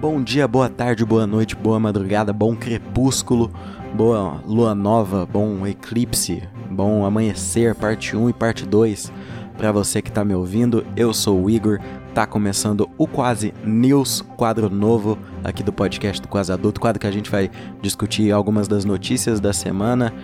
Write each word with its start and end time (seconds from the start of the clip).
Bom 0.00 0.22
dia, 0.22 0.48
boa 0.48 0.70
tarde, 0.70 1.04
boa 1.04 1.26
noite, 1.26 1.54
boa 1.54 1.78
madrugada, 1.78 2.32
bom 2.32 2.56
crepúsculo, 2.56 3.52
boa 3.92 4.40
lua 4.46 4.74
nova, 4.74 5.26
bom 5.26 5.66
eclipse, 5.66 6.42
bom 6.70 7.04
amanhecer, 7.04 7.74
parte 7.74 8.16
1 8.16 8.30
e 8.30 8.32
parte 8.32 8.64
2. 8.64 9.12
Para 9.58 9.70
você 9.70 10.00
que 10.00 10.10
tá 10.10 10.24
me 10.24 10.34
ouvindo, 10.34 10.86
eu 10.96 11.12
sou 11.12 11.44
o 11.44 11.50
Igor, 11.50 11.78
tá 12.14 12.26
começando 12.26 12.88
o 12.96 13.06
Quase 13.06 13.52
News, 13.62 14.22
quadro 14.38 14.70
novo 14.70 15.18
aqui 15.44 15.62
do 15.62 15.70
podcast 15.70 16.22
do 16.22 16.28
Quase 16.28 16.50
Adulto, 16.50 16.80
quadro 16.80 16.98
que 16.98 17.06
a 17.06 17.12
gente 17.12 17.30
vai 17.30 17.50
discutir 17.82 18.32
algumas 18.32 18.66
das 18.66 18.86
notícias 18.86 19.38
da 19.38 19.52
semana, 19.52 20.14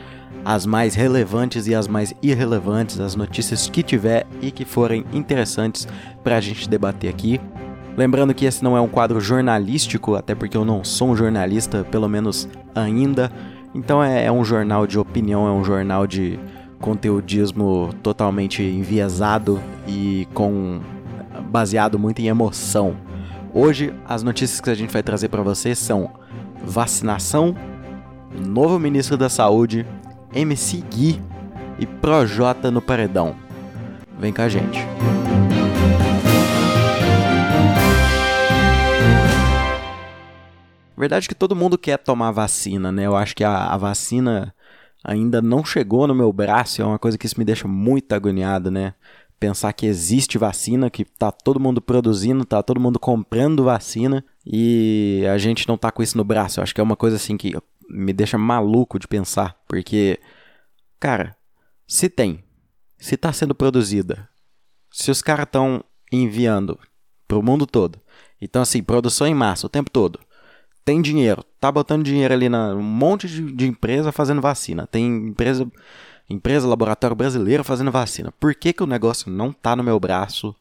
as 0.43 0.65
mais 0.65 0.95
relevantes 0.95 1.67
e 1.67 1.75
as 1.75 1.87
mais 1.87 2.15
irrelevantes, 2.23 2.99
as 2.99 3.15
notícias 3.15 3.69
que 3.69 3.83
tiver 3.83 4.27
e 4.41 4.51
que 4.51 4.65
forem 4.65 5.05
interessantes 5.13 5.87
para 6.25 6.39
a 6.39 6.41
gente 6.41 6.67
debater 6.67 7.11
aqui. 7.11 7.39
Lembrando 7.97 8.35
que 8.35 8.45
esse 8.45 8.63
não 8.63 8.77
é 8.77 8.81
um 8.81 8.89
quadro 8.89 9.19
jornalístico, 9.21 10.15
até 10.15 10.35
porque 10.35 10.57
eu 10.57 10.65
não 10.65 10.85
sou 10.85 11.11
um 11.11 11.17
jornalista, 11.17 11.83
pelo 11.85 12.09
menos 12.09 12.47
ainda. 12.75 13.33
Então 13.75 14.05
é, 14.05 14.27
é 14.27 14.33
um 14.33 14.45
jornal 14.45 14.87
de 14.87 14.99
opinião, 14.99 15.49
é 15.49 15.51
um 15.51 15.65
jornal 15.65 16.07
de 16.07 16.39
conteudismo 16.79 17.91
totalmente 18.03 18.63
enviesado 18.63 19.61
e 19.89 20.29
com 20.35 20.81
baseado 21.51 21.99
muito 21.99 22.21
em 22.21 22.27
emoção. 22.27 22.97
Hoje 23.55 23.95
as 24.07 24.23
notícias 24.23 24.61
que 24.61 24.69
a 24.69 24.75
gente 24.75 24.93
vai 24.93 25.03
trazer 25.03 25.29
para 25.29 25.43
vocês 25.43 25.79
são 25.79 26.11
vacinação, 26.63 27.57
novo 28.47 28.79
ministro 28.79 29.17
da 29.17 29.31
Saúde, 29.31 29.87
MC 30.35 30.85
Gui 30.91 31.23
e 31.79 31.87
Projota 31.87 32.71
no 32.71 32.83
paredão. 32.83 33.35
Vem 34.19 34.33
com 34.33 34.43
a 34.43 34.49
gente. 34.49 34.87
Verdade 40.97 41.29
que 41.29 41.35
todo 41.35 41.55
mundo 41.55 41.77
quer 41.77 41.99
tomar 41.99 42.31
vacina, 42.31 42.91
né? 42.91 43.07
Eu 43.07 43.15
acho 43.15 43.37
que 43.37 43.45
a, 43.45 43.67
a, 43.67 43.77
vacina 43.77 44.55
ainda 45.05 45.43
não 45.43 45.63
chegou 45.63 46.07
no 46.07 46.15
meu 46.15 46.33
braço, 46.33 46.81
é 46.81 46.85
uma 46.85 46.99
coisa 46.99 47.19
que 47.19 47.27
isso 47.27 47.39
me 47.39 47.45
deixa 47.45 47.69
muito 47.69 48.13
agoniado, 48.15 48.71
né? 48.71 48.95
Pensar 49.39 49.75
que 49.75 49.85
existe 49.85 50.39
vacina, 50.39 50.89
que 50.89 51.05
tá 51.05 51.31
todo 51.31 51.61
mundo 51.61 51.83
produzindo, 51.83 52.47
tá 52.47 52.63
todo 52.63 52.81
mundo 52.81 52.99
comprando 52.99 53.65
vacina 53.65 54.25
e 54.47 55.23
a 55.31 55.37
gente 55.37 55.69
não 55.69 55.77
tá 55.77 55.91
com 55.91 56.03
isso 56.03 56.17
no 56.17 56.25
braço. 56.25 56.59
Eu 56.59 56.63
acho 56.63 56.75
que 56.75 56.81
é 56.81 56.85
uma 56.85 56.97
coisa 56.97 57.17
assim 57.17 57.37
que 57.37 57.53
me 57.91 58.15
deixa 58.15 58.39
maluco 58.39 58.99
de 58.99 59.07
pensar, 59.07 59.55
porque, 59.69 60.19
cara, 60.99 61.37
se 61.87 62.09
tem, 62.09 62.43
se 62.99 63.19
tá 63.19 63.33
sendo 63.33 63.55
produzida, 63.55 64.27
se 64.91 65.11
os 65.11 65.21
caras 65.21 65.45
estão 65.45 65.85
enviando 66.11 66.79
pro 67.29 67.43
mundo 67.43 67.67
todo, 67.67 68.01
então 68.41 68.63
assim, 68.63 68.83
produção 68.83 69.27
em 69.27 69.35
massa 69.35 69.67
o 69.67 69.71
tempo 69.71 69.91
todo 69.91 70.19
tem 70.87 71.03
dinheiro, 71.03 71.45
tá 71.61 71.71
botando 71.73 72.05
dinheiro 72.05 72.33
ali 72.33 72.49
na 72.49 72.73
um 72.73 72.81
monte 72.81 73.27
de, 73.27 73.53
de 73.53 73.67
empresa 73.67 74.13
fazendo 74.13 74.41
vacina. 74.41 74.87
Tem 74.87 75.05
empresa, 75.05 75.69
empresa, 76.31 76.69
laboratório 76.69 77.17
brasileiro 77.17 77.65
fazendo 77.65 77.91
vacina. 77.91 78.33
Por 78.39 78.55
que, 78.55 78.73
que 78.73 78.85
o 78.85 78.87
negócio 78.87 79.29
não 79.29 79.53
tá 79.53 79.75
no 79.75 79.83
meu 79.83 79.99
braço? 79.99 80.55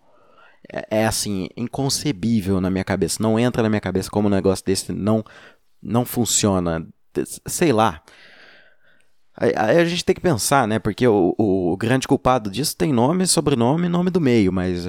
É, 0.67 1.01
é 1.01 1.05
assim, 1.05 1.47
inconcebível 1.55 2.59
na 2.59 2.71
minha 2.71 2.83
cabeça. 2.83 3.21
Não 3.21 3.37
entra 3.37 3.61
na 3.61 3.69
minha 3.69 3.79
cabeça 3.79 4.09
como 4.09 4.27
um 4.27 4.31
negócio 4.31 4.65
desse 4.65 4.91
não, 4.91 5.23
não 5.79 6.03
funciona. 6.03 6.87
Sei 7.45 7.71
lá. 7.71 8.01
Aí, 9.37 9.53
a 9.55 9.85
gente 9.85 10.03
tem 10.03 10.15
que 10.15 10.21
pensar, 10.21 10.67
né? 10.67 10.79
Porque 10.79 11.07
o, 11.07 11.35
o, 11.37 11.77
grande 11.77 12.07
culpado 12.07 12.49
disso 12.49 12.75
tem 12.75 12.91
nome, 12.91 13.27
sobrenome 13.27 13.85
e 13.85 13.89
nome 13.89 14.09
do 14.09 14.19
meio, 14.19 14.51
mas 14.51 14.87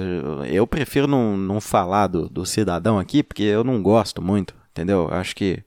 eu 0.49 0.65
prefiro 0.65 1.05
não, 1.05 1.37
não 1.37 1.61
falar 1.61 2.07
do, 2.07 2.27
do 2.27 2.43
cidadão 2.43 2.97
aqui, 2.97 3.21
porque 3.21 3.43
eu 3.43 3.63
não 3.63 3.83
gosto 3.83 4.19
muito 4.19 4.56
entendeu? 4.77 5.07
Acho 5.11 5.35
que, 5.35 5.63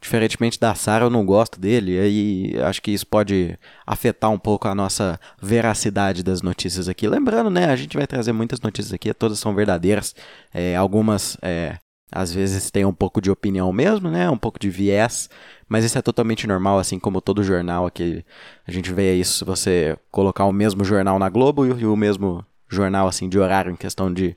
diferentemente 0.00 0.58
da 0.58 0.74
Sara, 0.74 1.04
eu 1.04 1.10
não 1.10 1.24
gosto 1.24 1.60
dele, 1.60 1.92
e 1.92 2.00
aí 2.00 2.62
acho 2.64 2.82
que 2.82 2.90
isso 2.90 3.06
pode 3.06 3.56
afetar 3.86 4.30
um 4.30 4.38
pouco 4.38 4.66
a 4.66 4.74
nossa 4.74 5.18
veracidade 5.40 6.24
das 6.24 6.42
notícias 6.42 6.88
aqui. 6.88 7.08
Lembrando, 7.08 7.50
né, 7.50 7.66
a 7.66 7.76
gente 7.76 7.96
vai 7.96 8.06
trazer 8.06 8.32
muitas 8.32 8.60
notícias 8.60 8.92
aqui, 8.92 9.14
todas 9.14 9.38
são 9.38 9.54
verdadeiras, 9.54 10.14
é, 10.52 10.74
algumas, 10.74 11.38
é, 11.40 11.78
às 12.10 12.32
vezes, 12.32 12.70
tem 12.70 12.84
um 12.84 12.92
pouco 12.92 13.20
de 13.20 13.30
opinião 13.30 13.72
mesmo, 13.72 14.10
né, 14.10 14.28
um 14.28 14.38
pouco 14.38 14.58
de 14.58 14.68
viés, 14.68 15.30
mas 15.68 15.84
isso 15.84 15.96
é 15.96 16.02
totalmente 16.02 16.46
normal, 16.48 16.78
assim 16.80 16.98
como 16.98 17.20
todo 17.20 17.44
jornal 17.44 17.86
aqui, 17.86 18.24
a 18.66 18.72
gente 18.72 18.92
vê 18.92 19.14
isso, 19.14 19.44
você 19.44 19.96
colocar 20.10 20.44
o 20.46 20.52
mesmo 20.52 20.84
jornal 20.84 21.18
na 21.18 21.28
Globo 21.28 21.64
e 21.64 21.86
o 21.86 21.96
mesmo 21.96 22.44
jornal, 22.68 23.06
assim, 23.06 23.28
de 23.28 23.38
horário 23.38 23.70
em 23.70 23.76
questão 23.76 24.12
de 24.12 24.36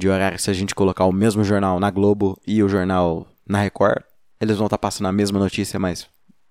de 0.00 0.08
horário, 0.08 0.38
se 0.38 0.50
a 0.50 0.54
gente 0.54 0.74
colocar 0.74 1.04
o 1.04 1.12
mesmo 1.12 1.44
jornal 1.44 1.78
na 1.78 1.90
Globo 1.90 2.40
e 2.46 2.62
o 2.62 2.68
jornal 2.68 3.26
na 3.46 3.60
Record, 3.60 4.02
eles 4.40 4.56
vão 4.56 4.66
estar 4.66 4.78
tá 4.78 4.80
passando 4.80 5.06
a 5.06 5.12
mesma 5.12 5.38
notícia, 5.38 5.78
mas 5.78 6.08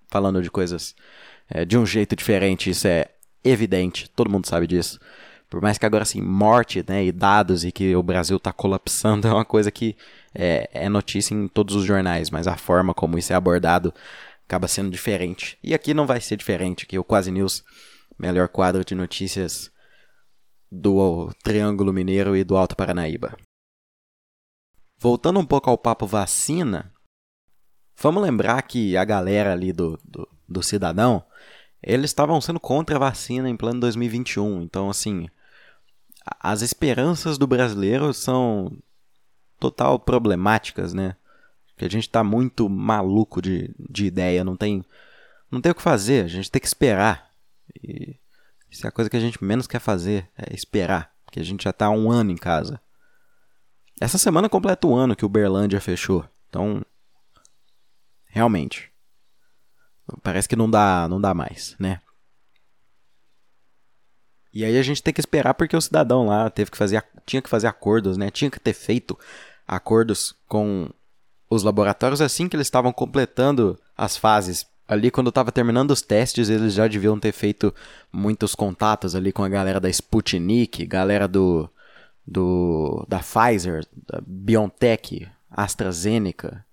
falando 0.08 0.40
de 0.40 0.50
coisas 0.50 0.94
é, 1.50 1.64
de 1.64 1.76
um 1.76 1.84
jeito 1.84 2.14
diferente. 2.14 2.70
Isso 2.70 2.86
é 2.86 3.08
evidente, 3.42 4.08
todo 4.10 4.30
mundo 4.30 4.46
sabe 4.46 4.68
disso. 4.68 5.00
Por 5.50 5.60
mais 5.60 5.78
que 5.78 5.84
agora, 5.84 6.04
assim, 6.04 6.22
morte 6.22 6.84
né, 6.86 7.04
e 7.04 7.10
dados 7.10 7.64
e 7.64 7.72
que 7.72 7.96
o 7.96 8.02
Brasil 8.04 8.36
está 8.36 8.52
colapsando 8.52 9.26
é 9.28 9.32
uma 9.32 9.44
coisa 9.44 9.70
que 9.72 9.96
é, 10.32 10.70
é 10.72 10.88
notícia 10.88 11.34
em 11.34 11.48
todos 11.48 11.74
os 11.74 11.84
jornais, 11.84 12.30
mas 12.30 12.46
a 12.46 12.56
forma 12.56 12.94
como 12.94 13.18
isso 13.18 13.32
é 13.32 13.36
abordado 13.36 13.92
acaba 14.46 14.68
sendo 14.68 14.90
diferente. 14.90 15.58
E 15.62 15.74
aqui 15.74 15.92
não 15.92 16.06
vai 16.06 16.20
ser 16.20 16.36
diferente, 16.36 16.86
que 16.86 16.98
o 16.98 17.04
Quase 17.04 17.32
News, 17.32 17.64
melhor 18.16 18.48
quadro 18.48 18.84
de 18.84 18.94
notícias 18.94 19.70
do 20.70 21.32
Triângulo 21.42 21.92
Mineiro 21.92 22.36
e 22.36 22.44
do 22.44 22.56
Alto 22.56 22.76
Paranaíba. 22.76 23.36
Voltando 24.98 25.40
um 25.40 25.46
pouco 25.46 25.68
ao 25.70 25.78
papo 25.78 26.06
vacina, 26.06 26.92
vamos 28.00 28.22
lembrar 28.22 28.62
que 28.62 28.96
a 28.96 29.04
galera 29.04 29.52
ali 29.52 29.72
do, 29.72 29.98
do, 30.04 30.28
do 30.46 30.62
cidadão, 30.62 31.24
eles 31.82 32.10
estavam 32.10 32.40
sendo 32.40 32.60
contra 32.60 32.96
a 32.96 32.98
vacina 32.98 33.48
em 33.48 33.56
plano 33.56 33.80
2021. 33.80 34.62
Então, 34.62 34.90
assim, 34.90 35.26
as 36.38 36.60
esperanças 36.60 37.38
do 37.38 37.46
brasileiro 37.46 38.12
são 38.12 38.76
total 39.58 39.98
problemáticas, 39.98 40.92
né? 40.92 41.16
Que 41.76 41.86
a 41.86 41.90
gente 41.90 42.06
está 42.06 42.22
muito 42.22 42.68
maluco 42.68 43.40
de, 43.40 43.74
de 43.78 44.04
ideia, 44.04 44.44
não 44.44 44.56
tem, 44.56 44.84
não 45.50 45.60
tem 45.60 45.72
o 45.72 45.74
que 45.74 45.82
fazer, 45.82 46.26
a 46.26 46.28
gente 46.28 46.50
tem 46.50 46.60
que 46.60 46.68
esperar. 46.68 47.30
E 47.82 48.19
isso 48.70 48.86
é 48.86 48.88
a 48.88 48.92
coisa 48.92 49.10
que 49.10 49.16
a 49.16 49.20
gente 49.20 49.42
menos 49.42 49.66
quer 49.66 49.80
fazer, 49.80 50.28
é 50.36 50.54
esperar, 50.54 51.12
porque 51.24 51.40
a 51.40 51.44
gente 51.44 51.64
já 51.64 51.70
está 51.70 51.86
há 51.86 51.90
um 51.90 52.10
ano 52.10 52.30
em 52.30 52.36
casa. 52.36 52.80
Essa 54.00 54.18
semana 54.18 54.48
completa 54.48 54.86
o 54.86 54.94
ano 54.94 55.16
que 55.16 55.24
o 55.24 55.28
Berlândia 55.28 55.80
fechou, 55.80 56.26
então 56.48 56.82
realmente 58.26 58.90
parece 60.22 60.48
que 60.48 60.56
não 60.56 60.70
dá, 60.70 61.06
não 61.08 61.20
dá 61.20 61.34
mais, 61.34 61.76
né? 61.78 62.00
E 64.52 64.64
aí 64.64 64.76
a 64.76 64.82
gente 64.82 65.02
tem 65.02 65.14
que 65.14 65.20
esperar 65.20 65.54
porque 65.54 65.76
o 65.76 65.80
cidadão 65.80 66.26
lá 66.26 66.50
teve 66.50 66.70
que 66.70 66.76
fazer, 66.76 67.04
tinha 67.24 67.40
que 67.40 67.48
fazer 67.48 67.68
acordos, 67.68 68.16
né? 68.16 68.30
Tinha 68.30 68.50
que 68.50 68.58
ter 68.58 68.72
feito 68.72 69.18
acordos 69.66 70.34
com 70.48 70.90
os 71.48 71.62
laboratórios 71.62 72.20
assim 72.20 72.48
que 72.48 72.56
eles 72.56 72.66
estavam 72.66 72.92
completando 72.92 73.78
as 73.96 74.16
fases 74.16 74.66
ali 74.90 75.08
quando 75.08 75.28
estava 75.28 75.52
terminando 75.52 75.92
os 75.92 76.02
testes, 76.02 76.48
eles 76.48 76.74
já 76.74 76.88
deviam 76.88 77.16
ter 77.16 77.30
feito 77.30 77.72
muitos 78.12 78.56
contatos 78.56 79.14
ali 79.14 79.30
com 79.30 79.44
a 79.44 79.48
galera 79.48 79.78
da 79.78 79.88
Sputnik, 79.88 80.84
galera 80.84 81.28
do, 81.28 81.70
do 82.26 83.06
da 83.08 83.20
Pfizer, 83.20 83.86
da 84.08 84.20
BioNTech, 84.26 85.28
AstraZeneca, 85.48 86.66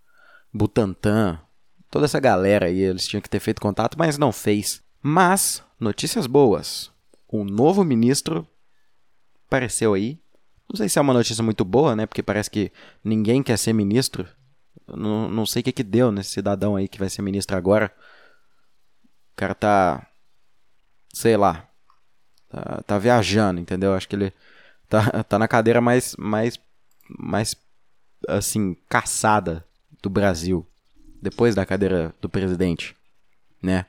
Butantan, 0.52 1.40
toda 1.92 2.06
essa 2.06 2.20
galera 2.20 2.66
aí, 2.66 2.80
eles 2.80 3.08
tinham 3.08 3.22
que 3.22 3.30
ter 3.30 3.40
feito 3.40 3.62
contato, 3.62 3.96
mas 4.00 4.18
não 4.18 4.32
fez. 4.32 4.82
Mas, 5.00 5.64
notícias 5.80 6.26
boas. 6.26 6.92
Um 7.32 7.44
novo 7.44 7.84
ministro 7.84 8.48
apareceu 9.46 9.94
aí. 9.94 10.20
Não 10.68 10.76
sei 10.76 10.90
se 10.90 10.98
é 10.98 11.02
uma 11.04 11.14
notícia 11.14 11.44
muito 11.44 11.64
boa, 11.64 11.96
né? 11.96 12.08
Porque 12.08 12.24
parece 12.24 12.50
que 12.50 12.72
ninguém 13.04 13.44
quer 13.44 13.58
ser 13.58 13.74
ministro 13.74 14.28
não, 14.88 15.30
não 15.30 15.46
sei 15.46 15.62
o 15.62 15.64
que, 15.64 15.72
que 15.72 15.84
deu 15.84 16.12
nesse 16.12 16.32
cidadão 16.32 16.76
aí 16.76 16.88
que 16.88 17.00
vai 17.00 17.10
ser 17.10 17.22
ministro 17.22 17.56
agora. 17.56 17.94
O 19.34 19.36
cara 19.36 19.56
tá. 19.56 20.08
Sei 21.14 21.38
lá. 21.38 21.68
Tá, 22.50 22.84
tá 22.86 22.98
viajando, 22.98 23.60
entendeu? 23.60 23.94
Acho 23.94 24.08
que 24.08 24.16
ele 24.16 24.34
tá, 24.88 25.24
tá 25.24 25.38
na 25.38 25.48
cadeira 25.48 25.82
mais, 25.82 26.16
mais, 26.18 26.60
mais, 27.10 27.56
assim, 28.28 28.76
caçada 28.90 29.66
do 30.02 30.10
Brasil. 30.10 30.66
Depois 31.22 31.56
da 31.56 31.66
cadeira 31.66 32.14
do 32.22 32.30
presidente, 32.30 32.96
né? 33.62 33.86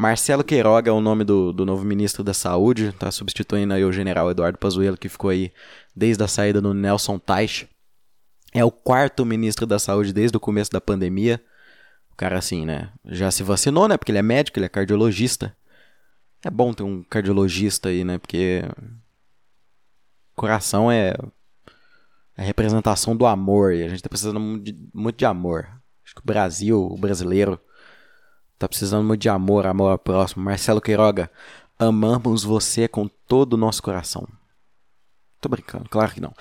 Marcelo 0.00 0.42
Queiroga 0.42 0.88
é 0.88 0.92
o 0.92 1.00
nome 1.00 1.24
do, 1.24 1.52
do 1.52 1.66
novo 1.66 1.84
ministro 1.84 2.24
da 2.24 2.32
Saúde, 2.32 2.90
tá 2.98 3.10
substituindo 3.10 3.74
aí 3.74 3.84
o 3.84 3.92
general 3.92 4.30
Eduardo 4.30 4.56
Pazuello, 4.56 4.96
que 4.96 5.10
ficou 5.10 5.28
aí 5.28 5.52
desde 5.94 6.24
a 6.24 6.28
saída 6.28 6.58
do 6.58 6.72
Nelson 6.72 7.18
Teich. 7.18 7.68
É 8.52 8.64
o 8.64 8.70
quarto 8.70 9.24
ministro 9.24 9.66
da 9.66 9.78
saúde 9.78 10.12
desde 10.12 10.36
o 10.36 10.40
começo 10.40 10.70
da 10.70 10.80
pandemia. 10.80 11.42
O 12.12 12.16
cara, 12.16 12.38
assim, 12.38 12.66
né? 12.66 12.92
Já 13.04 13.30
se 13.30 13.42
vacinou, 13.42 13.86
né? 13.86 13.96
Porque 13.96 14.10
ele 14.10 14.18
é 14.18 14.22
médico, 14.22 14.58
ele 14.58 14.66
é 14.66 14.68
cardiologista. 14.68 15.56
É 16.44 16.50
bom 16.50 16.72
ter 16.72 16.82
um 16.82 17.02
cardiologista 17.02 17.88
aí, 17.88 18.04
né? 18.04 18.18
Porque. 18.18 18.62
Coração 20.34 20.90
é. 20.90 21.14
a 22.36 22.42
representação 22.42 23.16
do 23.16 23.26
amor. 23.26 23.72
E 23.74 23.84
a 23.84 23.88
gente 23.88 24.02
tá 24.02 24.08
precisando 24.08 24.40
muito 24.40 24.64
de, 24.64 24.90
muito 24.92 25.16
de 25.16 25.24
amor. 25.24 25.68
Acho 26.04 26.14
que 26.14 26.22
o 26.22 26.26
Brasil, 26.26 26.82
o 26.82 26.98
brasileiro, 26.98 27.60
tá 28.58 28.68
precisando 28.68 29.06
muito 29.06 29.20
de 29.20 29.28
amor, 29.28 29.66
amor 29.66 29.92
ao 29.92 29.98
próximo. 29.98 30.42
Marcelo 30.42 30.80
Queiroga, 30.80 31.30
amamos 31.78 32.42
você 32.42 32.88
com 32.88 33.06
todo 33.06 33.54
o 33.54 33.56
nosso 33.56 33.82
coração. 33.82 34.26
Tô 35.40 35.48
brincando, 35.48 35.88
claro 35.88 36.12
que 36.12 36.20
não. 36.20 36.34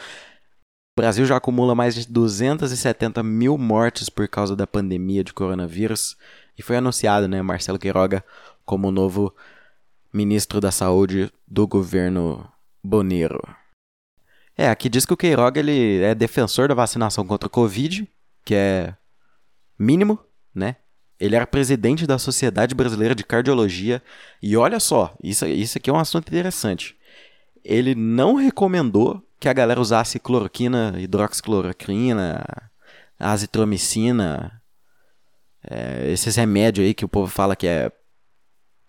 O 1.00 1.02
Brasil 1.02 1.26
já 1.26 1.38
acumula 1.38 1.74
mais 1.74 1.96
de 1.96 2.06
270 2.06 3.24
mil 3.24 3.58
mortes 3.58 4.10
por 4.10 4.28
causa 4.28 4.54
da 4.54 4.68
pandemia 4.68 5.24
de 5.24 5.32
coronavírus. 5.32 6.18
E 6.58 6.62
foi 6.62 6.76
anunciado, 6.76 7.26
né, 7.26 7.42
Marcelo 7.42 7.80
Queiroga 7.80 8.22
como 8.66 8.92
novo 8.92 9.34
ministro 10.12 10.60
da 10.60 10.72
Saúde 10.72 11.32
do 11.48 11.66
governo 11.66 12.46
Bonero. 12.84 13.40
É, 14.58 14.68
aqui 14.68 14.90
diz 14.90 15.06
que 15.06 15.14
o 15.14 15.18
Queiroga 15.18 15.62
ele 15.62 16.02
é 16.02 16.14
defensor 16.14 16.68
da 16.68 16.76
vacinação 16.76 17.26
contra 17.26 17.48
a 17.48 17.50
Covid, 17.50 18.06
que 18.44 18.54
é 18.54 18.94
mínimo, 19.80 20.20
né? 20.54 20.76
Ele 21.18 21.38
era 21.38 21.48
presidente 21.48 22.06
da 22.06 22.20
Sociedade 22.20 22.76
Brasileira 22.76 23.16
de 23.16 23.24
Cardiologia. 23.24 24.04
E 24.44 24.58
olha 24.58 24.82
só, 24.82 25.16
isso, 25.24 25.46
isso 25.46 25.78
aqui 25.78 25.90
é 25.90 25.94
um 25.94 25.98
assunto 25.98 26.28
interessante. 26.28 26.98
Ele 27.64 27.96
não 27.96 28.36
recomendou 28.36 29.24
que 29.40 29.48
a 29.48 29.54
galera 29.54 29.80
usasse 29.80 30.20
cloroquina, 30.20 30.96
hidroxicloroquina, 30.98 32.44
azitromicina, 33.20 34.62
é, 35.64 36.12
esses 36.12 36.36
remédios 36.36 36.86
aí 36.86 36.94
que 36.94 37.06
o 37.06 37.10
povo 37.10 37.28
fala 37.28 37.56
que 37.56 37.68
é 37.68 37.92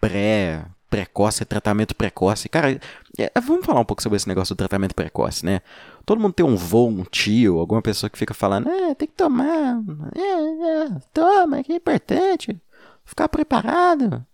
pré 0.00 0.64
precoce, 0.90 1.44
tratamento 1.44 1.94
precoce. 1.94 2.48
Cara, 2.48 2.80
é, 3.16 3.40
vamos 3.40 3.64
falar 3.64 3.80
um 3.80 3.84
pouco 3.84 4.02
sobre 4.02 4.16
esse 4.16 4.26
negócio 4.26 4.54
do 4.54 4.58
tratamento 4.58 4.94
precoce, 4.94 5.46
né? 5.46 5.60
Todo 6.04 6.20
mundo 6.20 6.32
tem 6.32 6.44
um 6.44 6.56
vô, 6.56 6.88
um 6.88 7.04
tio, 7.04 7.60
alguma 7.60 7.80
pessoa 7.80 8.10
que 8.10 8.18
fica 8.18 8.34
falando, 8.34 8.68
é, 8.68 8.94
tem 8.96 9.06
que 9.06 9.14
tomar, 9.14 9.80
é, 10.16 10.20
é, 10.20 11.00
toma, 11.14 11.62
que 11.62 11.72
é 11.72 11.76
importante, 11.76 12.60
ficar 13.04 13.28
preparado. 13.28 14.26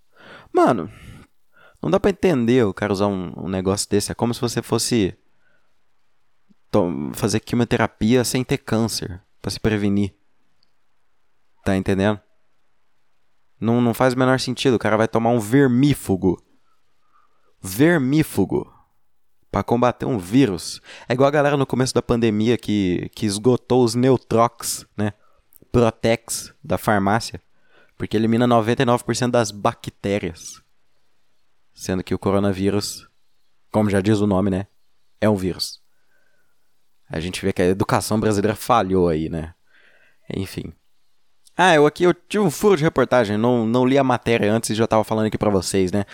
Mano, 0.51 0.91
não 1.83 1.91
dá 1.91 2.01
pra 2.01 2.11
entender 2.11 2.65
o 2.65 2.73
cara 2.73 2.93
usar 2.93 3.07
um, 3.07 3.33
um 3.37 3.49
negócio 3.49 3.89
desse. 3.91 4.11
É 4.11 4.15
como 4.15 4.33
se 4.33 4.41
você 4.41 4.63
fosse 4.63 5.15
fazer 7.15 7.41
quimioterapia 7.41 8.25
sem 8.25 8.45
ter 8.45 8.59
câncer, 8.59 9.23
para 9.41 9.51
se 9.51 9.59
prevenir. 9.61 10.15
Tá 11.65 11.77
entendendo? 11.77 12.21
Não, 13.61 13.81
não 13.81 13.95
faz 13.95 14.15
o 14.15 14.19
menor 14.19 14.39
sentido. 14.39 14.75
O 14.75 14.79
cara 14.79 14.97
vai 14.97 15.09
tomar 15.09 15.31
um 15.31 15.41
vermífugo. 15.41 16.43
Vermífugo. 17.61 18.73
para 19.51 19.63
combater 19.63 20.05
um 20.05 20.19
vírus. 20.19 20.81
É 21.09 21.15
igual 21.15 21.29
a 21.29 21.31
galera 21.31 21.57
no 21.57 21.67
começo 21.67 21.95
da 21.95 22.03
pandemia 22.03 22.59
que, 22.59 23.11
que 23.15 23.25
esgotou 23.25 23.83
os 23.83 23.95
Neutrox, 23.95 24.87
né? 24.97 25.15
Protex 25.73 26.53
da 26.63 26.77
farmácia. 26.77 27.41
Porque 27.97 28.17
elimina 28.17 28.47
99% 28.47 29.31
das 29.31 29.51
bactérias. 29.51 30.63
Sendo 31.73 32.05
que 32.05 32.15
o 32.15 32.19
coronavírus, 32.19 33.09
como 33.73 33.89
já 33.89 34.01
diz 34.01 34.21
o 34.21 34.27
nome, 34.27 34.51
né? 34.51 34.67
É 35.21 35.29
um 35.29 35.37
vírus. 35.37 35.81
A 37.09 37.21
gente 37.21 37.45
vê 37.45 37.53
que 37.53 37.63
a 37.63 37.67
educação 37.67 38.19
brasileira 38.19 38.57
falhou 38.57 39.09
aí, 39.09 39.29
né? 39.29 39.55
Enfim. 40.35 40.73
Ah, 41.57 41.75
eu 41.75 41.87
aqui 41.87 42.05
eu 42.05 42.13
tive 42.13 42.45
um 42.45 42.51
furo 42.51 42.77
de 42.77 42.85
reportagem, 42.85 43.39
não, 43.39 43.67
não 43.67 43.87
li 43.87 43.97
a 43.97 44.05
matéria 44.05 44.53
antes 44.53 44.71
e 44.71 44.75
já 44.75 44.85
estava 44.85 45.03
falando 45.03 45.27
aqui 45.27 45.39
para 45.39 45.49
vocês, 45.51 45.91
né? 45.91 46.05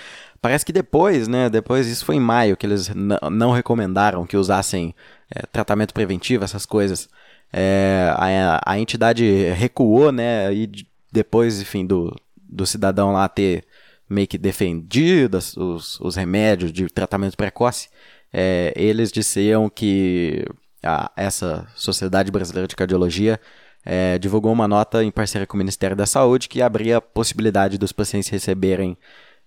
Parece 0.41 0.65
que 0.65 0.73
depois, 0.73 1.27
né? 1.29 1.49
Depois, 1.51 1.87
isso 1.87 2.05
foi 2.05 2.17
em 2.17 2.21
maio, 2.21 2.57
que 2.57 2.67
eles 2.67 2.91
não 3.31 3.51
recomendaram 3.53 4.27
que 4.27 4.37
usassem 4.37 4.95
é, 5.31 5.43
tratamento 5.47 5.95
preventivo, 5.95 6.45
essas 6.45 6.67
coisas. 6.67 7.09
É, 7.53 8.13
a, 8.17 8.61
a 8.65 8.79
entidade 8.79 9.25
recuou, 9.51 10.13
né? 10.13 10.53
E 10.53 10.71
depois, 11.11 11.61
enfim, 11.61 11.87
do, 11.87 12.15
do 12.37 12.67
cidadão 12.67 13.13
lá 13.13 13.29
ter 13.29 13.65
meio 14.09 14.27
que 14.27 14.39
defendido 14.39 15.39
os, 15.39 15.99
os 16.01 16.17
remédios 16.17 16.73
de 16.73 16.87
tratamento 16.89 17.37
precoce, 17.37 17.89
é, 18.33 18.73
eles 18.77 19.11
diziam 19.13 19.69
que 19.69 20.45
a, 20.83 21.11
essa 21.17 21.67
Sociedade 21.75 22.31
Brasileira 22.31 22.69
de 22.69 22.77
Cardiologia 22.77 23.41
é, 23.85 24.19
divulgou 24.19 24.53
uma 24.53 24.69
nota 24.69 25.03
em 25.03 25.11
parceria 25.11 25.47
com 25.47 25.57
o 25.57 25.59
Ministério 25.59 25.97
da 25.97 26.07
Saúde 26.07 26.49
que 26.49 26.63
abria 26.63 26.99
a 26.99 27.01
possibilidade 27.01 27.79
dos 27.79 27.93
pacientes 27.93 28.29
receberem 28.29 28.97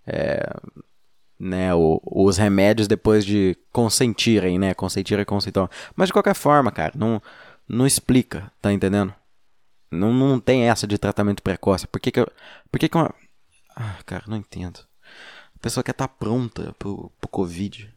é, 0.05 0.49
né, 1.39 1.73
o, 1.73 2.01
os 2.05 2.37
remédios 2.37 2.87
depois 2.87 3.25
de 3.25 3.57
consentirem, 3.71 4.57
né? 4.57 4.73
Consentir 4.73 5.19
e 5.19 5.25
consentar. 5.25 5.69
Mas 5.95 6.07
de 6.07 6.13
qualquer 6.13 6.35
forma, 6.35 6.71
cara, 6.71 6.93
não, 6.95 7.21
não 7.67 7.85
explica, 7.85 8.51
tá 8.61 8.71
entendendo? 8.71 9.13
Não, 9.91 10.13
não 10.13 10.39
tem 10.39 10.69
essa 10.69 10.87
de 10.87 10.97
tratamento 10.97 11.43
precoce. 11.43 11.87
Por 11.87 11.99
que 11.99 12.11
que, 12.11 12.19
eu, 12.19 12.27
por 12.71 12.79
que, 12.79 12.89
que 12.89 12.97
uma... 12.97 13.13
Ah, 13.75 13.97
cara, 14.05 14.23
não 14.27 14.37
entendo. 14.37 14.79
A 15.55 15.59
pessoa 15.59 15.83
quer 15.83 15.91
estar 15.91 16.07
tá 16.07 16.13
pronta 16.13 16.73
pro, 16.77 17.11
pro 17.19 17.29
Covid. 17.29 17.93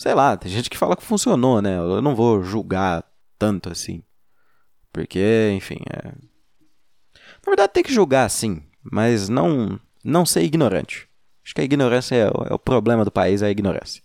Sei 0.00 0.14
lá, 0.14 0.34
tem 0.34 0.50
gente 0.50 0.70
que 0.70 0.78
fala 0.78 0.96
que 0.96 1.02
funcionou, 1.02 1.60
né? 1.60 1.76
Eu 1.76 2.00
não 2.00 2.16
vou 2.16 2.42
julgar 2.42 3.04
tanto 3.38 3.68
assim. 3.68 4.02
Porque, 4.90 5.52
enfim, 5.54 5.76
é... 5.92 6.08
Na 7.12 7.46
verdade 7.46 7.74
tem 7.74 7.82
que 7.82 7.92
julgar 7.92 8.30
sim, 8.30 8.62
mas 8.82 9.28
não 9.28 9.78
não 10.02 10.24
ser 10.24 10.40
ignorante. 10.40 11.06
Acho 11.44 11.54
que 11.54 11.60
a 11.60 11.64
ignorância 11.64 12.16
é, 12.16 12.20
é 12.22 12.54
o 12.54 12.58
problema 12.58 13.04
do 13.04 13.10
país, 13.10 13.42
é 13.42 13.48
a 13.48 13.50
ignorância. 13.50 14.02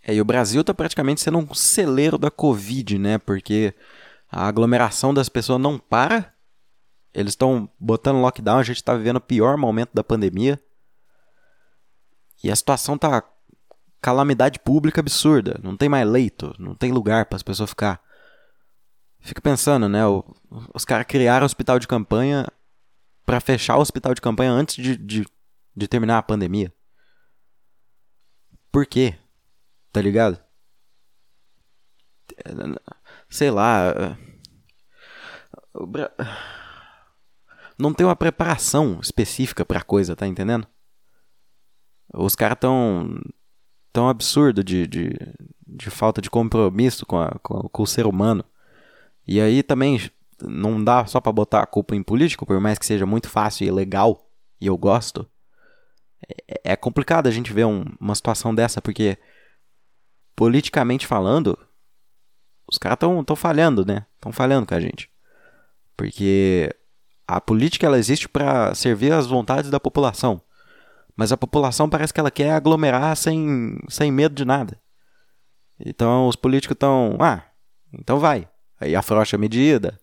É, 0.00 0.14
e 0.14 0.20
o 0.20 0.24
Brasil 0.24 0.60
está 0.60 0.72
praticamente 0.72 1.20
sendo 1.20 1.38
um 1.38 1.52
celeiro 1.52 2.18
da 2.18 2.30
Covid, 2.30 2.96
né? 2.96 3.18
Porque 3.18 3.74
a 4.30 4.46
aglomeração 4.46 5.12
das 5.12 5.28
pessoas 5.28 5.60
não 5.60 5.76
para. 5.76 6.32
Eles 7.12 7.32
estão 7.32 7.68
botando 7.80 8.20
lockdown, 8.20 8.58
a 8.58 8.62
gente 8.62 8.76
está 8.76 8.94
vivendo 8.94 9.16
o 9.16 9.20
pior 9.20 9.56
momento 9.56 9.90
da 9.92 10.04
pandemia. 10.04 10.56
E 12.44 12.48
a 12.48 12.54
situação 12.54 12.96
tá 12.96 13.24
calamidade 14.00 14.58
pública 14.58 15.00
absurda. 15.00 15.58
Não 15.62 15.76
tem 15.76 15.88
mais 15.88 16.08
leito, 16.08 16.54
não 16.58 16.74
tem 16.74 16.92
lugar 16.92 17.26
para 17.26 17.36
as 17.36 17.42
pessoas 17.42 17.70
ficar. 17.70 18.00
Fica 19.20 19.40
pensando, 19.40 19.88
né? 19.88 20.06
O, 20.06 20.24
os 20.74 20.84
caras 20.84 21.06
criaram 21.06 21.44
o 21.44 21.46
hospital 21.46 21.78
de 21.78 21.88
campanha 21.88 22.46
para 23.24 23.40
fechar 23.40 23.76
o 23.76 23.80
hospital 23.80 24.14
de 24.14 24.20
campanha 24.20 24.52
antes 24.52 24.76
de, 24.76 24.96
de, 24.96 25.26
de 25.74 25.88
terminar 25.88 26.18
a 26.18 26.22
pandemia. 26.22 26.72
Por 28.70 28.86
quê? 28.86 29.18
Tá 29.92 30.00
ligado? 30.00 30.40
Sei 33.28 33.50
lá. 33.50 34.16
Não 37.78 37.92
tem 37.92 38.06
uma 38.06 38.16
preparação 38.16 39.00
específica 39.02 39.64
pra 39.64 39.82
coisa, 39.82 40.14
tá 40.14 40.26
entendendo? 40.26 40.66
Os 42.14 42.34
caras 42.36 42.58
tão 42.60 43.20
tão 43.96 44.10
absurdo 44.10 44.62
de, 44.62 44.86
de, 44.86 45.16
de 45.66 45.88
falta 45.88 46.20
de 46.20 46.28
compromisso 46.28 47.06
com, 47.06 47.18
a, 47.18 47.30
com, 47.42 47.62
com 47.62 47.82
o 47.82 47.86
ser 47.86 48.06
humano. 48.06 48.44
E 49.26 49.40
aí 49.40 49.62
também 49.62 49.98
não 50.42 50.84
dá 50.84 51.06
só 51.06 51.18
para 51.18 51.32
botar 51.32 51.62
a 51.62 51.66
culpa 51.66 51.96
em 51.96 52.02
político, 52.02 52.44
por 52.44 52.60
mais 52.60 52.78
que 52.78 52.84
seja 52.84 53.06
muito 53.06 53.30
fácil 53.30 53.66
e 53.66 53.70
legal, 53.70 54.28
e 54.60 54.66
eu 54.66 54.76
gosto. 54.76 55.26
É, 56.46 56.72
é 56.72 56.76
complicado 56.76 57.26
a 57.26 57.30
gente 57.30 57.54
ver 57.54 57.64
um, 57.64 57.86
uma 57.98 58.14
situação 58.14 58.54
dessa, 58.54 58.82
porque 58.82 59.16
politicamente 60.36 61.06
falando, 61.06 61.58
os 62.70 62.76
caras 62.76 62.98
estão 63.00 63.34
falhando, 63.34 63.82
né? 63.82 64.04
Estão 64.16 64.30
falhando 64.30 64.66
com 64.66 64.74
a 64.74 64.80
gente. 64.80 65.10
Porque 65.96 66.70
a 67.26 67.40
política 67.40 67.86
ela 67.86 67.98
existe 67.98 68.28
para 68.28 68.74
servir 68.74 69.10
as 69.10 69.26
vontades 69.26 69.70
da 69.70 69.80
população. 69.80 70.42
Mas 71.16 71.32
a 71.32 71.36
população 71.36 71.88
parece 71.88 72.12
que 72.12 72.20
ela 72.20 72.30
quer 72.30 72.52
aglomerar 72.52 73.16
sem, 73.16 73.78
sem 73.88 74.12
medo 74.12 74.34
de 74.34 74.44
nada. 74.44 74.78
Então 75.80 76.28
os 76.28 76.36
políticos 76.36 76.74
estão. 76.74 77.16
Ah, 77.18 77.42
então 77.92 78.18
vai. 78.18 78.48
Aí 78.78 78.94
afrouxa 78.94 79.36
a 79.36 79.38
medida. 79.38 79.98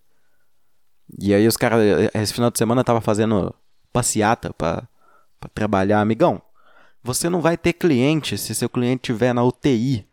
E 1.19 1.33
aí 1.33 1.47
os 1.47 1.55
caras, 1.55 1.79
esse 2.15 2.33
final 2.33 2.49
de 2.49 2.57
semana 2.57 2.83
tava 2.83 2.99
fazendo 2.99 3.53
passeata 3.91 4.51
pra 4.53 4.87
trabalhar. 5.53 6.01
Amigão, 6.01 6.41
você 7.03 7.29
não 7.29 7.41
vai 7.41 7.57
ter 7.57 7.73
cliente 7.73 8.37
se 8.37 8.55
seu 8.55 8.69
cliente 8.69 9.11
estiver 9.11 9.33
na 9.33 9.43
UTI. 9.43 10.07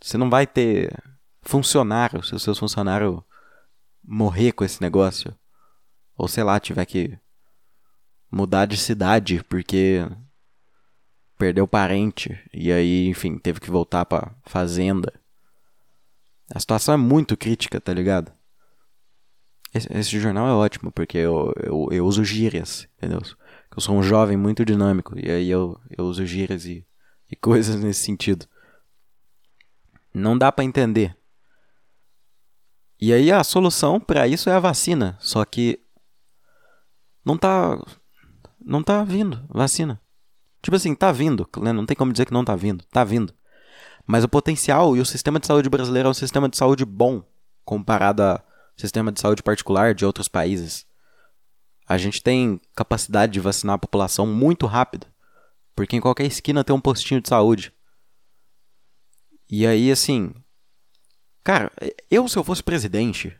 Você 0.00 0.16
não 0.16 0.30
vai 0.30 0.46
ter 0.46 0.96
funcionário 1.42 2.22
se 2.22 2.34
os 2.34 2.42
seus 2.42 2.58
funcionários 2.58 3.20
morrer 4.02 4.52
com 4.52 4.64
esse 4.64 4.80
negócio. 4.80 5.34
Ou 6.16 6.28
sei 6.28 6.44
lá, 6.44 6.58
tiver 6.60 6.84
que 6.86 7.18
mudar 8.34 8.66
de 8.66 8.76
cidade 8.76 9.44
porque 9.48 10.04
perdeu 11.38 11.68
parente 11.68 12.36
e 12.52 12.72
aí, 12.72 13.06
enfim, 13.06 13.38
teve 13.38 13.60
que 13.60 13.70
voltar 13.70 14.04
pra 14.04 14.34
fazenda. 14.44 15.12
A 16.52 16.58
situação 16.58 16.94
é 16.94 16.96
muito 16.96 17.36
crítica, 17.36 17.80
tá 17.80 17.94
ligado? 17.94 18.32
Esse, 19.72 19.88
esse 19.92 20.20
jornal 20.20 20.48
é 20.48 20.52
ótimo, 20.52 20.90
porque 20.90 21.16
eu, 21.18 21.52
eu, 21.62 21.88
eu 21.92 22.06
uso 22.06 22.24
gírias, 22.24 22.88
entendeu? 22.96 23.20
Eu 23.74 23.80
sou 23.80 23.96
um 23.96 24.02
jovem 24.02 24.36
muito 24.36 24.64
dinâmico, 24.64 25.18
e 25.18 25.30
aí 25.30 25.48
eu, 25.48 25.80
eu 25.96 26.04
uso 26.04 26.26
gírias 26.26 26.66
e, 26.66 26.84
e 27.30 27.36
coisas 27.38 27.76
nesse 27.76 28.02
sentido. 28.02 28.46
Não 30.12 30.36
dá 30.36 30.50
para 30.50 30.64
entender. 30.64 31.16
E 33.00 33.12
aí 33.12 33.30
a 33.30 33.44
solução 33.44 34.00
para 34.00 34.26
isso 34.26 34.50
é 34.50 34.54
a 34.54 34.60
vacina, 34.60 35.16
só 35.20 35.44
que 35.44 35.80
não 37.24 37.36
tá 37.38 37.78
não 38.64 38.82
tá 38.82 39.04
vindo 39.04 39.44
vacina. 39.48 40.00
Tipo 40.62 40.76
assim, 40.76 40.94
tá 40.94 41.12
vindo, 41.12 41.48
né? 41.58 41.72
não 41.72 41.84
tem 41.84 41.96
como 41.96 42.12
dizer 42.12 42.24
que 42.24 42.32
não 42.32 42.44
tá 42.44 42.56
vindo, 42.56 42.84
tá 42.90 43.04
vindo. 43.04 43.34
Mas 44.06 44.24
o 44.24 44.28
potencial 44.28 44.96
e 44.96 45.00
o 45.00 45.04
sistema 45.04 45.38
de 45.38 45.46
saúde 45.46 45.68
brasileiro 45.68 46.08
é 46.08 46.10
um 46.10 46.14
sistema 46.14 46.48
de 46.48 46.56
saúde 46.56 46.84
bom 46.84 47.22
comparado 47.64 48.22
ao 48.22 48.42
sistema 48.76 49.12
de 49.12 49.20
saúde 49.20 49.42
particular 49.42 49.94
de 49.94 50.04
outros 50.04 50.28
países. 50.28 50.86
A 51.86 51.98
gente 51.98 52.22
tem 52.22 52.60
capacidade 52.74 53.32
de 53.32 53.40
vacinar 53.40 53.74
a 53.74 53.78
população 53.78 54.26
muito 54.26 54.66
rápido, 54.66 55.06
porque 55.76 55.96
em 55.96 56.00
qualquer 56.00 56.26
esquina 56.26 56.64
tem 56.64 56.74
um 56.74 56.80
postinho 56.80 57.20
de 57.20 57.28
saúde. 57.28 57.72
E 59.50 59.66
aí, 59.66 59.90
assim, 59.90 60.34
cara, 61.42 61.70
eu 62.10 62.26
se 62.26 62.38
eu 62.38 62.44
fosse 62.44 62.62
presidente, 62.62 63.36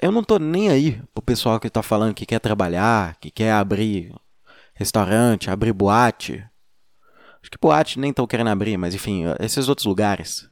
eu 0.00 0.10
não 0.10 0.24
tô 0.24 0.38
nem 0.38 0.68
aí 0.68 1.00
pro 1.14 1.22
pessoal 1.22 1.60
que 1.60 1.70
tá 1.70 1.82
falando 1.82 2.14
que 2.14 2.26
quer 2.26 2.40
trabalhar, 2.40 3.16
que 3.16 3.30
quer 3.30 3.52
abrir 3.52 4.14
restaurante, 4.74 5.50
abrir 5.50 5.72
boate. 5.72 6.44
Acho 7.40 7.50
que 7.50 7.58
boate 7.60 7.98
nem 7.98 8.10
estão 8.10 8.26
querendo 8.26 8.50
abrir, 8.50 8.76
mas 8.76 8.94
enfim, 8.94 9.24
esses 9.40 9.68
outros 9.68 9.86
lugares. 9.86 10.48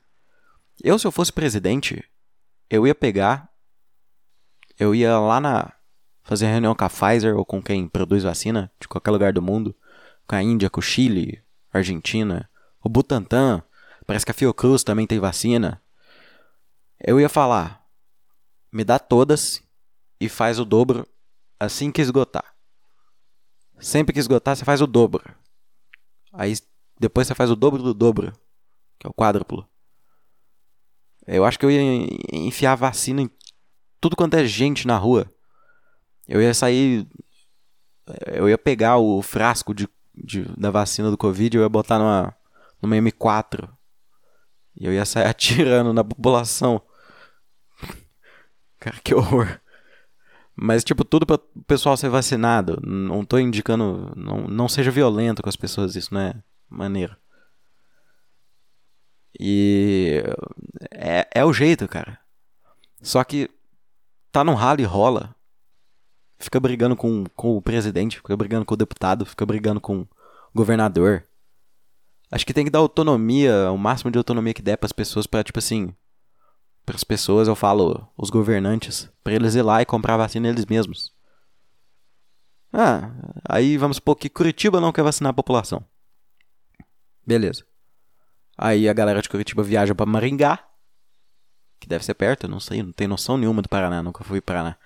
Eu, 0.83 0.99
se 0.99 1.07
eu 1.07 1.13
fosse 1.13 1.33
presidente, 1.33 2.05
eu 2.69 2.87
ia 2.87 2.95
pegar, 2.95 3.49
eu 4.79 4.95
ia 4.95 5.19
lá 5.19 5.41
na. 5.41 5.73
fazer 6.23 6.47
reunião 6.47 6.75
com 6.75 6.85
a 6.85 6.91
Pfizer 6.91 7.37
ou 7.37 7.45
com 7.45 7.63
quem 7.63 7.89
produz 7.89 8.25
vacina 8.25 8.71
de 8.81 8.89
qualquer 8.89 9.11
lugar 9.11 9.33
do 9.33 9.43
mundo, 9.43 9.75
com 10.27 10.35
a 10.35 10.43
Índia, 10.43 10.69
com 10.69 10.81
o 10.81 10.83
Chile, 10.83 11.43
Argentina, 11.73 12.49
o 12.83 12.89
Butantan, 12.89 13.63
parece 14.07 14.25
que 14.25 14.33
a 14.33 14.35
Fiocruz 14.35 14.85
também 14.85 15.07
tem 15.07 15.19
vacina. 15.19 15.81
Eu 17.01 17.21
ia 17.21 17.29
falar, 17.29 17.86
me 18.77 18.85
dá 18.85 18.99
todas 18.99 19.63
e 20.21 20.29
faz 20.29 20.59
o 20.59 20.65
dobro 20.65 21.09
assim 21.59 21.91
que 21.91 22.03
esgotar. 22.03 22.55
Sempre 23.81 24.13
que 24.13 24.21
esgotar, 24.21 24.55
você 24.55 24.67
faz 24.67 24.83
o 24.83 24.87
dobro. 24.87 25.25
Aí 26.31 26.55
depois 27.01 27.27
você 27.27 27.35
faz 27.35 27.51
o 27.51 27.57
dobro 27.57 27.83
do 27.83 27.95
dobro, 27.95 28.33
que 28.99 29.07
é 29.07 29.11
o 29.11 29.15
quádruplo. 29.15 29.67
Eu 31.27 31.47
acho 31.47 31.59
que 31.59 31.65
eu 31.65 31.71
ia 31.71 32.07
enfiar 32.31 32.75
vacina 32.75 33.23
em 33.23 33.31
tudo 33.99 34.15
quanto 34.15 34.35
é 34.35 34.45
gente 34.45 34.87
na 34.87 34.99
rua. 34.99 35.33
Eu 36.29 36.43
ia 36.43 36.53
sair. 36.53 37.09
Eu 38.27 38.47
ia 38.47 38.59
pegar 38.59 38.99
o 38.99 39.23
frasco 39.23 39.75
de, 39.75 39.89
de 40.15 40.45
da 40.55 40.71
vacina 40.71 41.11
do 41.11 41.17
Covid 41.17 41.57
e 41.57 41.59
eu 41.59 41.63
ia 41.63 41.69
botar 41.69 41.99
numa, 41.99 42.37
numa 42.83 42.97
M4. 42.97 43.71
E 44.79 44.85
eu 44.85 44.93
ia 44.93 45.07
sair 45.07 45.25
atirando 45.27 45.95
na 45.95 46.05
população. 46.05 46.86
Cara, 48.79 48.97
que 49.03 49.15
horror. 49.15 49.61
Mas, 50.55 50.83
tipo, 50.83 51.05
tudo 51.05 51.27
para 51.27 51.37
o 51.37 51.65
pessoal 51.67 51.97
ser 51.97 52.09
vacinado. 52.09 52.81
Não 52.83 53.25
tô 53.25 53.39
indicando. 53.39 54.13
Não, 54.17 54.49
não 54.49 54.69
seja 54.69 54.91
violento 54.91 55.43
com 55.43 55.49
as 55.49 55.57
pessoas, 55.57 55.95
isso 55.97 56.15
não 56.15 56.21
é 56.21 56.35
maneiro. 56.69 57.15
E. 59.39 60.23
É, 60.91 61.29
é 61.35 61.45
o 61.45 61.53
jeito, 61.53 61.87
cara. 61.87 62.19
Só 63.03 63.23
que. 63.23 63.51
Tá 64.33 64.43
num 64.43 64.55
ralo 64.55 64.81
e 64.81 64.85
rola. 64.85 65.35
Fica 66.39 66.61
brigando 66.61 66.95
com, 66.97 67.25
com 67.35 67.57
o 67.57 67.63
presidente, 67.63 68.19
fica 68.19 68.37
brigando 68.37 68.67
com 68.67 68.75
o 68.75 68.77
deputado, 68.77 69.25
fica 69.25 69.47
brigando 69.47 69.81
com 69.81 70.01
o 70.01 70.09
governador. 70.55 71.25
Acho 72.31 72.45
que 72.45 72.53
tem 72.53 72.65
que 72.65 72.71
dar 72.71 72.81
autonomia, 72.81 73.71
o 73.71 73.79
máximo 73.79 74.11
de 74.11 74.19
autonomia 74.19 74.53
que 74.53 74.61
der 74.61 74.77
para 74.77 74.87
as 74.87 74.93
pessoas 74.93 75.27
para 75.27 75.45
tipo 75.45 75.59
assim, 75.59 75.95
para 76.87 76.95
as 76.95 77.05
pessoas, 77.05 77.49
eu 77.49 77.57
falo, 77.57 78.09
os 78.17 78.31
governantes, 78.31 79.11
para 79.25 79.35
eles 79.35 79.57
ir 79.57 79.63
lá 79.63 79.83
e 79.83 79.85
comprar 79.85 80.17
vacina 80.17 80.49
eles 80.49 80.65
mesmos. 80.65 81.13
Ah, 82.73 83.11
aí 83.49 83.77
vamos 83.77 83.97
supor 83.97 84.15
que 84.15 84.29
Curitiba 84.29 84.81
não 84.81 84.93
quer 84.93 85.03
vacinar 85.03 85.31
a 85.31 85.35
população. 85.35 85.85
Beleza. 87.27 87.67
Aí 88.57 88.89
a 88.89 88.93
galera 88.93 89.21
de 89.21 89.29
Curitiba 89.29 89.65
viaja 89.65 89.95
para 89.95 90.07
Maringá, 90.07 90.65
que 91.81 91.89
deve 91.89 92.05
ser 92.05 92.15
perto, 92.15 92.47
não 92.47 92.61
sei, 92.61 92.83
não 92.83 92.93
tenho 92.93 93.11
noção 93.11 93.37
nenhuma 93.37 93.61
do 93.61 93.69
Paraná, 93.69 94.01
nunca 94.03 94.23
fui 94.23 94.41
para 94.41 94.55
Paraná. 94.55 94.77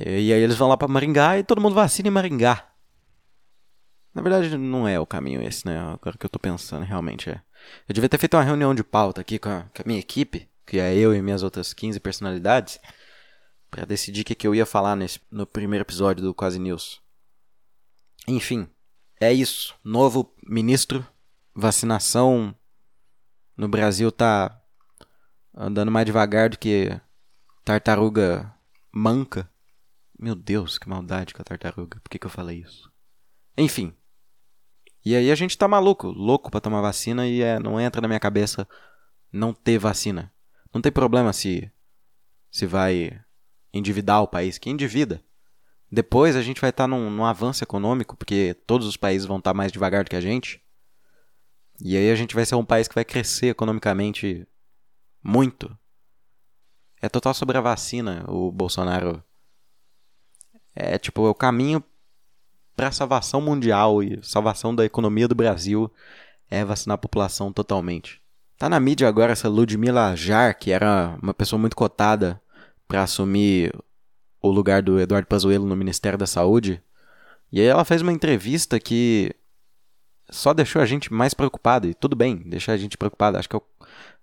E 0.00 0.32
aí 0.32 0.42
eles 0.42 0.56
vão 0.56 0.68
lá 0.68 0.76
para 0.76 0.88
Maringá 0.88 1.38
e 1.38 1.44
todo 1.44 1.60
mundo 1.60 1.74
vacina 1.74 2.08
em 2.08 2.10
Maringá. 2.10 2.68
Na 4.12 4.20
verdade, 4.20 4.56
não 4.58 4.86
é 4.88 4.98
o 4.98 5.06
caminho 5.06 5.42
esse, 5.42 5.64
né? 5.64 5.78
Agora 5.78 6.18
que 6.18 6.26
eu 6.26 6.30
tô 6.30 6.38
pensando, 6.38 6.84
realmente 6.84 7.30
é. 7.30 7.40
Eu 7.88 7.94
devia 7.94 8.08
ter 8.08 8.18
feito 8.18 8.36
uma 8.36 8.42
reunião 8.42 8.74
de 8.74 8.84
pauta 8.84 9.20
aqui 9.20 9.38
com 9.38 9.48
a, 9.48 9.62
com 9.74 9.82
a 9.82 9.86
minha 9.86 10.00
equipe, 10.00 10.48
que 10.66 10.78
é 10.78 10.94
eu 10.94 11.14
e 11.14 11.22
minhas 11.22 11.42
outras 11.42 11.72
15 11.72 12.00
personalidades, 12.00 12.78
para 13.70 13.84
decidir 13.84 14.22
o 14.22 14.24
que, 14.24 14.34
que 14.34 14.46
eu 14.46 14.54
ia 14.54 14.66
falar 14.66 14.96
nesse, 14.96 15.20
no 15.30 15.46
primeiro 15.46 15.82
episódio 15.82 16.22
do 16.22 16.34
Quase 16.34 16.58
News. 16.58 17.00
Enfim, 18.26 18.68
é 19.20 19.32
isso. 19.32 19.74
Novo 19.82 20.34
ministro, 20.46 21.06
vacinação 21.54 22.54
no 23.56 23.68
Brasil 23.68 24.10
tá 24.12 24.60
andando 25.54 25.90
mais 25.90 26.06
devagar 26.06 26.50
do 26.50 26.58
que 26.58 26.98
tartaruga 27.64 28.52
manca. 28.92 29.50
Meu 30.18 30.34
Deus, 30.34 30.78
que 30.78 30.88
maldade 30.88 31.34
com 31.34 31.42
a 31.42 31.44
tartaruga. 31.44 32.00
Por 32.00 32.08
que, 32.08 32.18
que 32.18 32.26
eu 32.26 32.30
falei 32.30 32.60
isso? 32.60 32.90
Enfim, 33.56 33.94
e 35.04 35.16
aí 35.16 35.30
a 35.30 35.34
gente 35.34 35.58
tá 35.58 35.66
maluco, 35.66 36.08
louco 36.08 36.50
para 36.50 36.60
tomar 36.60 36.80
vacina 36.80 37.26
e 37.26 37.42
é, 37.42 37.58
não 37.58 37.80
entra 37.80 38.00
na 38.00 38.08
minha 38.08 38.20
cabeça 38.20 38.68
não 39.32 39.52
ter 39.52 39.78
vacina. 39.78 40.32
Não 40.72 40.80
tem 40.80 40.92
problema 40.92 41.32
se 41.32 41.70
se 42.50 42.66
vai 42.66 43.18
endividar 43.72 44.22
o 44.22 44.28
país, 44.28 44.58
que 44.58 44.68
endivida. 44.68 45.24
Depois 45.90 46.36
a 46.36 46.42
gente 46.42 46.60
vai 46.60 46.70
estar 46.70 46.84
tá 46.84 46.88
num, 46.88 47.10
num, 47.10 47.24
avanço 47.24 47.64
econômico, 47.64 48.14
porque 48.14 48.54
todos 48.66 48.86
os 48.86 48.96
países 48.96 49.26
vão 49.26 49.38
estar 49.38 49.50
tá 49.50 49.54
mais 49.54 49.72
devagar 49.72 50.04
do 50.04 50.10
que 50.10 50.16
a 50.16 50.20
gente. 50.20 50.62
E 51.80 51.96
aí 51.96 52.10
a 52.10 52.14
gente 52.14 52.34
vai 52.34 52.44
ser 52.44 52.54
um 52.54 52.64
país 52.64 52.86
que 52.86 52.94
vai 52.94 53.04
crescer 53.04 53.48
economicamente 53.48 54.46
muito. 55.22 55.76
É 57.00 57.08
total 57.08 57.34
sobre 57.34 57.56
a 57.56 57.62
vacina, 57.62 58.24
o 58.28 58.52
Bolsonaro. 58.52 59.24
É 60.74 60.98
tipo, 60.98 61.26
é 61.26 61.30
o 61.30 61.34
caminho 61.34 61.82
para 62.76 62.88
a 62.88 62.92
salvação 62.92 63.40
mundial 63.40 64.02
e 64.02 64.18
salvação 64.22 64.74
da 64.74 64.84
economia 64.84 65.28
do 65.28 65.34
Brasil 65.34 65.90
é 66.50 66.64
vacinar 66.64 66.94
a 66.94 66.98
população 66.98 67.52
totalmente. 67.52 68.20
Tá 68.58 68.68
na 68.68 68.78
mídia 68.78 69.08
agora 69.08 69.32
essa 69.32 69.48
Ludmila 69.48 70.14
Jar, 70.14 70.56
que 70.56 70.70
era 70.70 71.18
uma 71.22 71.34
pessoa 71.34 71.58
muito 71.58 71.76
cotada 71.76 72.40
para 72.86 73.02
assumir 73.02 73.72
o 74.40 74.50
lugar 74.50 74.82
do 74.82 75.00
Eduardo 75.00 75.26
Pazuello 75.26 75.66
no 75.66 75.76
Ministério 75.76 76.18
da 76.18 76.26
Saúde. 76.26 76.82
E 77.50 77.60
aí 77.60 77.66
ela 77.66 77.84
fez 77.84 78.02
uma 78.02 78.12
entrevista 78.12 78.78
que 78.78 79.34
só 80.30 80.52
deixou 80.52 80.80
a 80.80 80.86
gente 80.86 81.12
mais 81.12 81.34
preocupado. 81.34 81.88
E 81.88 81.94
tudo 81.94 82.16
bem, 82.16 82.36
deixar 82.36 82.72
a 82.72 82.76
gente 82.76 82.96
preocupado. 82.96 83.38
Acho 83.38 83.48
que, 83.48 83.56
eu, 83.56 83.62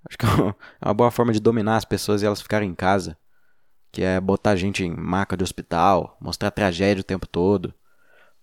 acho 0.08 0.18
que 0.18 0.26
é 0.26 0.88
uma 0.88 0.94
boa 0.94 1.12
forma 1.12 1.32
de 1.32 1.40
dominar 1.40 1.78
as 1.78 1.86
pessoas 1.86 2.22
e 2.22 2.26
elas 2.26 2.42
ficarem 2.42 2.70
em 2.70 2.76
casa. 2.76 3.18
Que 3.92 4.04
é 4.04 4.20
botar 4.20 4.52
a 4.52 4.56
gente 4.56 4.84
em 4.84 4.96
maca 4.96 5.36
de 5.36 5.44
hospital, 5.44 6.18
mostrar 6.22 6.52
tragédia 6.52 7.02
o 7.02 7.04
tempo 7.04 7.28
todo. 7.28 7.74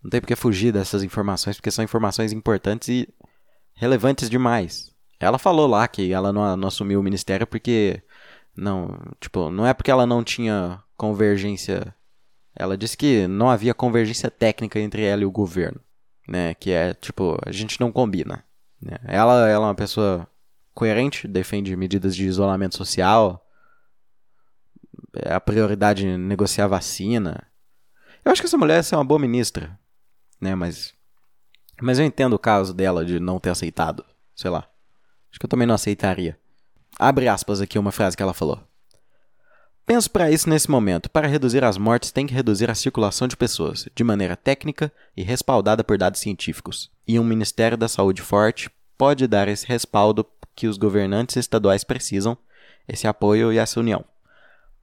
Não 0.07 0.11
tem 0.11 0.21
porque 0.21 0.37
fugir 0.37 0.73
dessas 0.73 1.03
informações, 1.03 1.57
porque 1.57 1.69
são 1.69 1.85
informações 1.85 2.31
importantes 2.31 2.89
e 2.89 3.09
relevantes 3.75 4.31
demais. 4.31 4.95
Ela 5.19 5.37
falou 5.37 5.67
lá 5.67 5.89
que 5.89 6.13
ela 6.13 6.33
não, 6.33 6.57
não 6.57 6.69
assumiu 6.69 7.01
o 7.01 7.03
ministério 7.03 7.45
porque 7.45 8.01
não, 8.57 8.97
tipo, 9.21 9.51
não 9.51 9.67
é 9.67 9.75
porque 9.75 9.91
ela 9.91 10.07
não 10.07 10.23
tinha 10.23 10.81
convergência. 10.97 11.93
Ela 12.55 12.79
disse 12.79 12.97
que 12.97 13.27
não 13.27 13.51
havia 13.51 13.75
convergência 13.75 14.31
técnica 14.31 14.79
entre 14.79 15.03
ela 15.03 15.23
e 15.23 15.27
o 15.27 15.31
governo, 15.31 15.81
né? 16.29 16.55
Que 16.55 16.71
é 16.71 16.95
tipo, 16.95 17.37
a 17.45 17.51
gente 17.51 17.81
não 17.81 17.91
combina. 17.91 18.45
Né? 18.81 18.99
Ela, 19.09 19.49
ela 19.49 19.67
é 19.67 19.71
uma 19.71 19.75
pessoa 19.75 20.25
coerente, 20.73 21.27
defende 21.27 21.75
medidas 21.75 22.15
de 22.15 22.27
isolamento 22.27 22.77
social. 22.77 23.45
É 25.17 25.35
a 25.35 25.41
prioridade 25.41 26.17
negociar 26.17 26.69
vacina. 26.69 27.45
Eu 28.25 28.31
acho 28.31 28.41
que 28.41 28.47
essa 28.47 28.57
mulher 28.57 28.85
é 28.89 28.97
uma 28.97 29.05
boa 29.05 29.19
ministra 29.19 29.77
né? 30.41 30.55
Mas 30.55 30.95
mas 31.81 31.99
eu 31.99 32.07
entendo 32.07 32.33
o 32.33 32.39
caso 32.39 32.73
dela 32.73 33.05
de 33.05 33.21
não 33.21 33.39
ter 33.39 33.51
aceitado, 33.51 34.05
sei 34.35 34.51
lá. 34.51 34.67
Acho 35.31 35.39
que 35.39 35.45
eu 35.45 35.51
também 35.51 35.67
não 35.67 35.75
aceitaria. 35.75 36.39
Abre 36.99 37.29
aspas 37.29 37.61
aqui 37.61 37.79
uma 37.79 37.93
frase 37.93 38.17
que 38.17 38.23
ela 38.23 38.33
falou. 38.33 38.63
Penso 39.85 40.11
para 40.11 40.31
isso 40.31 40.49
nesse 40.49 40.71
momento. 40.71 41.11
Para 41.11 41.29
reduzir 41.29 41.63
as 41.63 41.77
mortes, 41.77 42.11
tem 42.11 42.27
que 42.27 42.35
reduzir 42.35 42.71
a 42.71 42.75
circulação 42.75 43.29
de 43.29 43.37
pessoas, 43.37 43.87
de 43.95 44.03
maneira 44.03 44.37
técnica 44.37 44.91
e 45.17 45.23
respaldada 45.23 45.85
por 45.85 45.99
dados 45.99 46.21
científicos. 46.21 46.91
E 47.07 47.21
um 47.21 47.25
Ministério 47.25 47.77
da 47.77 47.87
Saúde 47.87 48.23
forte 48.23 48.71
pode 48.97 49.27
dar 49.27 49.47
esse 49.47 49.67
respaldo 49.67 50.27
que 50.57 50.67
os 50.67 50.79
governantes 50.79 51.37
estaduais 51.37 51.85
precisam, 51.85 52.37
esse 52.89 53.07
apoio 53.07 53.53
e 53.53 53.59
essa 53.59 53.79
união. 53.79 54.05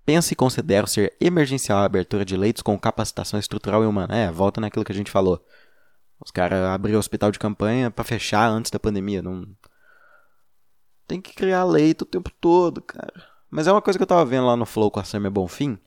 Penso 0.05 0.33
e 0.33 0.35
considero 0.35 0.85
ser 0.85 1.15
emergencial 1.19 1.79
a 1.79 1.85
abertura 1.85 2.25
de 2.25 2.35
leitos 2.35 2.61
com 2.61 2.77
capacitação 2.77 3.39
estrutural 3.39 3.83
e 3.83 3.87
humana. 3.87 4.15
É, 4.15 4.31
volta 4.31 4.59
naquilo 4.59 4.83
que 4.83 4.91
a 4.91 4.95
gente 4.95 5.11
falou. 5.11 5.43
Os 6.19 6.31
caras 6.31 6.63
abriram 6.65 6.99
hospital 6.99 7.31
de 7.31 7.39
campanha 7.39 7.89
para 7.89 8.03
fechar 8.03 8.49
antes 8.49 8.71
da 8.71 8.79
pandemia. 8.79 9.21
Não, 9.21 9.45
Tem 11.07 11.21
que 11.21 11.33
criar 11.33 11.63
leito 11.63 12.03
o 12.03 12.07
tempo 12.07 12.29
todo, 12.41 12.81
cara. 12.81 13.13
Mas 13.49 13.67
é 13.67 13.71
uma 13.71 13.81
coisa 13.81 13.97
que 13.97 14.03
eu 14.03 14.07
tava 14.07 14.25
vendo 14.25 14.47
lá 14.47 14.57
no 14.57 14.65
Flow 14.65 14.89
com 14.89 14.99
a 14.99 15.03
Samia 15.03 15.29
Bonfim, 15.29 15.77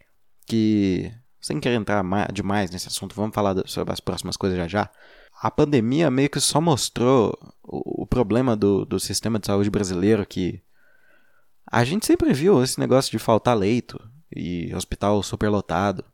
que 0.46 1.12
sem 1.40 1.60
querer 1.60 1.76
entrar 1.76 2.04
demais 2.32 2.70
nesse 2.70 2.88
assunto, 2.88 3.14
vamos 3.14 3.34
falar 3.34 3.54
sobre 3.66 3.92
as 3.92 4.00
próximas 4.00 4.36
coisas 4.36 4.58
já 4.58 4.66
já. 4.66 4.90
A 5.40 5.50
pandemia 5.50 6.10
meio 6.10 6.30
que 6.30 6.40
só 6.40 6.60
mostrou 6.60 7.36
o, 7.62 8.02
o 8.02 8.06
problema 8.06 8.56
do, 8.56 8.84
do 8.84 8.98
sistema 8.98 9.38
de 9.38 9.46
saúde 9.46 9.70
brasileiro 9.70 10.26
que 10.26 10.62
a 11.66 11.84
gente 11.84 12.06
sempre 12.06 12.32
viu 12.32 12.62
esse 12.62 12.78
negócio 12.78 13.10
de 13.10 13.18
faltar 13.18 13.56
leito 13.56 14.00
e 14.34 14.74
hospital 14.74 15.22
superlotado. 15.22 16.04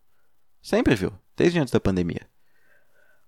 Sempre 0.61 0.95
viu, 0.95 1.13
desde 1.37 1.59
antes 1.59 1.73
da 1.73 1.81
pandemia. 1.81 2.27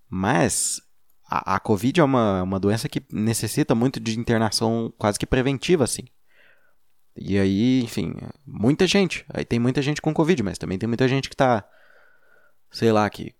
Mas 0.09 0.81
a, 1.27 1.55
a 1.55 1.59
Covid 1.59 1.99
é 1.99 2.03
uma, 2.03 2.43
uma 2.43 2.59
doença 2.59 2.87
que 2.87 3.03
necessita 3.11 3.75
muito 3.75 3.99
de 3.99 4.19
internação 4.19 4.93
quase 4.97 5.19
que 5.19 5.25
preventiva, 5.25 5.83
assim. 5.83 6.03
E 7.15 7.37
aí, 7.37 7.81
enfim, 7.81 8.13
muita 8.45 8.87
gente. 8.87 9.25
Aí 9.29 9.45
tem 9.45 9.59
muita 9.59 9.81
gente 9.81 10.01
com 10.01 10.13
Covid, 10.13 10.43
mas 10.43 10.57
também 10.57 10.77
tem 10.77 10.87
muita 10.87 11.07
gente 11.07 11.29
que 11.29 11.35
tá 11.35 11.65
sei 12.75 12.91
lá, 12.91 13.09
que 13.09 13.33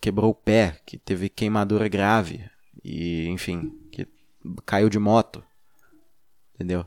quebrou 0.00 0.30
o 0.30 0.34
pé, 0.34 0.80
que 0.84 0.98
teve 0.98 1.28
queimadura 1.28 1.86
grave 1.86 2.50
e, 2.82 3.28
enfim, 3.28 3.70
que 3.92 4.08
caiu 4.66 4.88
de 4.88 4.98
moto. 4.98 5.44
Entendeu? 6.54 6.84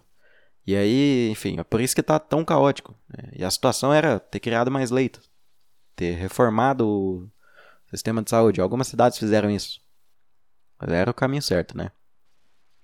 E 0.65 0.75
aí, 0.75 1.29
enfim, 1.29 1.60
é 1.60 1.63
por 1.63 1.82
isso 1.82 1.96
que 1.96 2.01
tá 2.01 2.17
tão 2.17 2.46
caótico. 2.46 2.96
Né? 3.10 3.29
E 3.34 3.43
a 3.43 3.51
situação 3.51 3.93
era 3.93 4.20
ter 4.20 4.39
criado 4.39 4.72
mais 4.72 4.91
leitos, 4.91 5.29
ter 5.96 6.13
reformado 6.13 6.88
o 6.88 7.29
sistema 7.89 8.24
de 8.24 8.29
saúde. 8.29 8.62
Algumas 8.62 8.88
cidades 8.88 9.17
fizeram 9.17 9.50
isso. 9.50 9.82
Mas 10.79 10.89
era 10.91 11.12
o 11.12 11.13
caminho 11.13 11.41
certo, 11.41 11.77
né? 11.77 11.91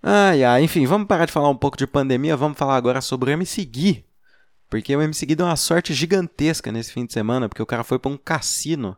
Ai, 0.01 0.43
ai, 0.43 0.63
enfim, 0.63 0.85
vamos 0.85 1.07
parar 1.07 1.25
de 1.25 1.31
falar 1.31 1.49
um 1.49 1.57
pouco 1.57 1.77
de 1.77 1.85
pandemia, 1.85 2.37
vamos 2.37 2.57
falar 2.57 2.77
agora 2.77 3.01
sobre 3.01 3.31
o 3.31 3.33
MC 3.33 3.65
Gui, 3.65 4.05
porque 4.69 4.95
o 4.95 5.01
MC 5.01 5.25
Gui 5.25 5.35
deu 5.35 5.45
uma 5.45 5.57
sorte 5.57 5.93
gigantesca 5.93 6.71
nesse 6.71 6.93
fim 6.93 7.05
de 7.05 7.11
semana, 7.11 7.49
porque 7.49 7.61
o 7.61 7.65
cara 7.65 7.83
foi 7.83 7.99
para 7.99 8.11
um 8.11 8.17
cassino. 8.17 8.95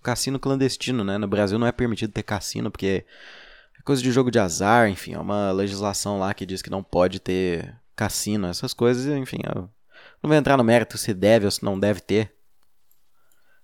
Um 0.00 0.02
cassino 0.02 0.40
clandestino, 0.40 1.04
né? 1.04 1.18
No 1.18 1.28
Brasil 1.28 1.56
não 1.56 1.68
é 1.68 1.72
permitido 1.72 2.12
ter 2.12 2.24
cassino, 2.24 2.68
porque 2.68 3.06
é 3.78 3.82
coisa 3.82 4.02
de 4.02 4.10
jogo 4.10 4.30
de 4.30 4.40
azar, 4.40 4.88
enfim, 4.88 5.12
é 5.12 5.18
uma 5.18 5.52
legislação 5.52 6.18
lá 6.18 6.34
que 6.34 6.44
diz 6.44 6.62
que 6.62 6.70
não 6.70 6.82
pode 6.82 7.20
ter 7.20 7.72
cassino, 7.94 8.46
essas 8.46 8.74
coisas, 8.74 9.06
enfim. 9.06 9.38
Eu 9.44 9.70
não 10.22 10.28
vou 10.28 10.34
entrar 10.34 10.56
no 10.56 10.64
mérito 10.64 10.98
se 10.98 11.12
deve 11.14 11.44
ou 11.44 11.50
se 11.50 11.64
não 11.64 11.78
deve 11.78 12.00
ter. 12.00 12.34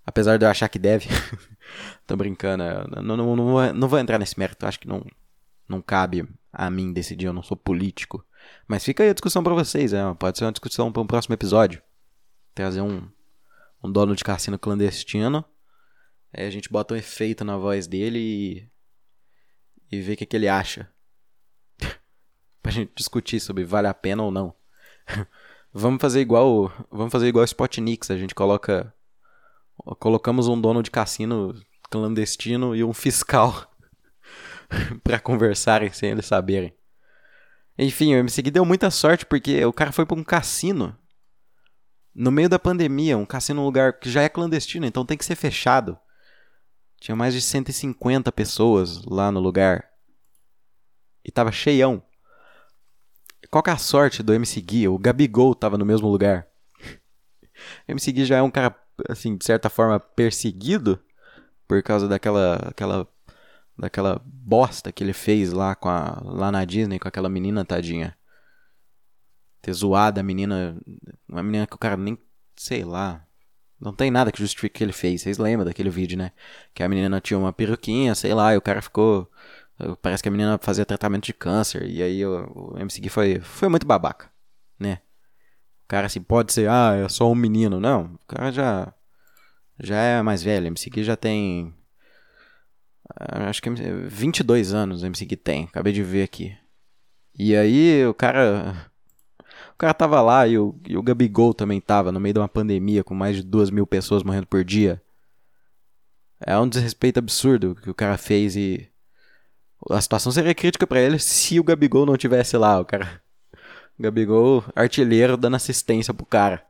Apesar 0.05 0.37
de 0.37 0.45
eu 0.45 0.51
achar 0.51 0.69
que 0.69 0.79
deve. 0.79 1.09
Tô 2.07 2.17
brincando. 2.17 2.65
Não, 3.03 3.17
não, 3.17 3.37
não, 3.37 3.45
vou, 3.47 3.75
não 3.75 3.89
vou 3.89 3.99
entrar 3.99 4.19
nesse 4.19 4.39
mérito, 4.39 4.67
acho 4.67 4.81
que 4.81 4.89
não, 4.89 5.05
não 5.69 5.81
cabe 5.81 6.29
a 6.53 6.69
mim 6.71 6.93
decidir, 6.93 7.27
eu 7.27 7.33
não 7.33 7.43
sou 7.43 7.57
político. 7.57 8.25
Mas 8.67 8.85
fica 8.85 9.03
aí 9.03 9.11
a 9.11 9.15
discussão 9.15 9.43
para 9.43 9.55
vocês, 9.55 9.93
é, 9.93 10.15
pode 10.15 10.39
ser 10.39 10.45
uma 10.45 10.53
discussão 10.53 10.91
para 10.91 11.03
um 11.03 11.07
próximo 11.07 11.35
episódio. 11.35 11.83
Trazer 12.55 12.81
um, 12.81 13.09
um 13.83 13.91
dono 13.91 14.17
de 14.17 14.25
cassino 14.25 14.59
clandestino. 14.59 15.45
Aí 16.33 16.47
a 16.47 16.51
gente 16.51 16.71
bota 16.71 16.95
um 16.95 16.97
efeito 16.97 17.45
na 17.45 17.57
voz 17.57 17.87
dele 17.87 18.19
e, 19.91 19.97
e 19.97 20.01
vê 20.01 20.15
o 20.15 20.17
que, 20.17 20.27
que 20.27 20.37
ele 20.37 20.49
acha. 20.49 20.89
Pra 22.63 22.73
gente 22.73 22.93
discutir 22.95 23.41
sobre 23.41 23.65
vale 23.65 23.89
a 23.89 23.95
pena 23.95 24.23
ou 24.23 24.31
não. 24.31 24.55
vamos 25.73 26.01
fazer 26.01 26.21
igual, 26.21 26.73
vamos 26.91 27.13
fazer 27.13 27.29
igual 27.29 27.45
Spotnix, 27.45 28.11
a 28.11 28.17
gente 28.17 28.35
coloca 28.35 28.93
colocamos 29.99 30.47
um 30.47 30.61
dono 30.61 30.83
de 30.83 30.91
cassino 30.91 31.55
clandestino 31.91 32.77
e 32.77 32.85
um 32.85 32.93
fiscal 32.93 33.67
para 35.03 35.19
conversarem 35.19 35.91
sem 35.93 36.11
eles 36.11 36.27
saberem. 36.27 36.75
Enfim, 37.79 38.15
o 38.15 38.19
MC 38.19 38.43
Gui 38.43 38.51
deu 38.51 38.65
muita 38.65 38.91
sorte 38.91 39.25
porque 39.25 39.65
o 39.65 39.73
cara 39.73 39.91
foi 39.91 40.05
para 40.05 40.19
um 40.19 40.25
cassino 40.25 40.97
no 42.15 42.31
meio 42.31 42.49
da 42.49 42.59
pandemia, 42.59 43.17
um 43.17 43.25
cassino 43.25 43.63
um 43.63 43.65
lugar 43.65 43.99
que 43.99 44.11
já 44.11 44.23
é 44.23 44.29
clandestino, 44.29 44.85
então 44.85 45.07
tem 45.07 45.17
que 45.17 45.25
ser 45.25 45.37
fechado. 45.37 45.99
Tinha 47.01 47.17
mais 47.17 47.33
de 47.33 47.41
150 47.41 48.31
pessoas 48.33 49.03
lá 49.07 49.33
no 49.33 49.41
lugar. 49.41 49.89
E 51.25 51.31
tava 51.31 51.51
cheião. 51.51 52.03
Qual 53.49 53.63
que 53.63 53.71
é 53.71 53.73
a 53.73 53.79
sorte 53.79 54.23
do 54.23 54.35
MC 54.35 54.61
Gui? 54.61 54.89
O 54.89 54.99
Gabigol 54.99 55.55
tava 55.55 55.79
no 55.79 55.87
mesmo 55.87 56.09
lugar. 56.09 56.47
o 57.89 57.93
MC 57.93 58.13
Gui 58.13 58.25
já 58.25 58.37
é 58.37 58.43
um 58.43 58.51
cara, 58.51 58.75
assim, 59.09 59.37
de 59.37 59.45
certa 59.45 59.71
forma, 59.71 59.99
perseguido 59.99 61.01
por 61.67 61.83
causa 61.83 62.09
daquela 62.09 62.57
aquela 62.57 63.09
daquela 63.81 64.21
bosta 64.25 64.93
que 64.93 65.03
ele 65.03 65.13
fez 65.13 65.53
lá, 65.53 65.75
com 65.75 65.89
a, 65.89 66.21
lá 66.25 66.53
na 66.53 66.65
Disney 66.65 66.99
com 66.99 67.09
aquela 67.09 67.29
menina 67.29 67.65
tadinha. 67.65 68.17
Ter 69.63 69.73
zoado 69.73 70.21
a 70.21 70.23
menina. 70.23 70.77
Uma 71.29 71.43
menina 71.43 71.67
que 71.67 71.75
o 71.75 71.79
cara 71.79 71.97
nem. 71.97 72.19
Sei 72.57 72.85
lá. 72.85 73.25
Não 73.81 73.95
tem 73.95 74.11
nada 74.11 74.31
que 74.31 74.39
justifique 74.39 74.77
o 74.77 74.79
que 74.79 74.85
ele 74.85 74.93
fez. 74.93 75.23
Vocês 75.23 75.39
lembram 75.39 75.65
daquele 75.65 75.89
vídeo, 75.89 76.19
né? 76.19 76.33
Que 76.75 76.83
a 76.83 76.89
menina 76.89 77.21
tinha 77.21 77.39
uma 77.39 77.53
peruquinha, 77.53 78.15
sei 78.15 78.35
lá, 78.35 78.53
e 78.55 78.57
o 78.57 78.61
cara 78.61 78.83
ficou. 78.83 79.31
Parece 80.03 80.23
que 80.23 80.29
a 80.29 80.33
menina 80.33 80.59
fazia 80.59 80.87
tratamento 80.87 81.25
de 81.25 81.33
câncer. 81.33 81.87
E 81.87 82.03
aí 82.03 82.25
o, 82.25 82.73
o 82.75 82.79
MC 82.79 83.01
Gui 83.01 83.09
foi, 83.09 83.41
foi 83.41 83.69
muito 83.69 83.87
babaca, 83.87 84.31
né? 84.79 85.01
O 85.85 85.89
cara 85.89 86.07
assim, 86.07 86.23
pode 86.23 86.53
ser, 86.53 86.69
ah, 86.69 86.95
é 87.05 87.09
só 87.09 87.31
um 87.31 87.35
menino. 87.35 87.81
Não, 87.81 88.15
o 88.15 88.27
cara 88.27 88.53
já. 88.53 88.93
Já 89.83 89.97
é 89.97 90.23
mais 90.23 90.43
velho. 90.43 90.65
O 90.65 90.69
MC 90.69 90.91
Gui 90.91 91.05
já 91.05 91.17
tem 91.17 91.75
Acho 93.19 93.63
que 93.63 93.71
22 93.71 94.73
anos 94.73 95.03
o 95.03 95.07
MC 95.07 95.25
Gui 95.25 95.37
tem, 95.37 95.65
acabei 95.65 95.93
de 95.93 96.03
ver 96.03 96.23
aqui. 96.23 96.57
E 97.37 97.57
aí 97.57 98.07
o 98.07 98.15
cara. 98.15 98.91
O 99.75 99.79
cara 99.81 99.95
tava 99.95 100.21
lá 100.21 100.47
e 100.47 100.59
o, 100.59 100.79
e 100.87 100.97
o 100.97 101.03
Gabigol 101.03 101.55
também 101.55 101.81
tava, 101.81 102.13
no 102.13 102.21
meio 102.21 102.35
de 102.35 102.39
uma 102.39 102.49
pandemia 102.49 103.03
com 103.03 103.15
mais 103.15 103.37
de 103.37 103.43
2 103.43 103.71
mil 103.71 103.87
pessoas 103.87 104.23
morrendo 104.23 104.47
por 104.47 104.63
dia. 104.63 105.03
É 106.39 106.57
um 106.59 106.69
desrespeito 106.69 107.19
absurdo 107.19 107.75
que 107.75 107.91
o 107.91 107.95
cara 107.95 108.19
fez 108.19 108.57
e. 108.57 108.89
A 109.89 110.01
situação 110.01 110.31
seria 110.31 110.55
crítica 110.55 110.87
para 110.87 111.01
ele 111.01 111.19
se 111.19 111.59
o 111.59 111.65
Gabigol 111.65 112.05
não 112.05 112.17
tivesse 112.17 112.57
lá, 112.57 112.79
o 112.79 112.85
cara. 112.85 113.23
O 113.99 114.03
Gabigol, 114.03 114.65
artilheiro, 114.75 115.37
dando 115.37 115.57
assistência 115.57 116.13
pro 116.13 116.27
cara. 116.27 116.63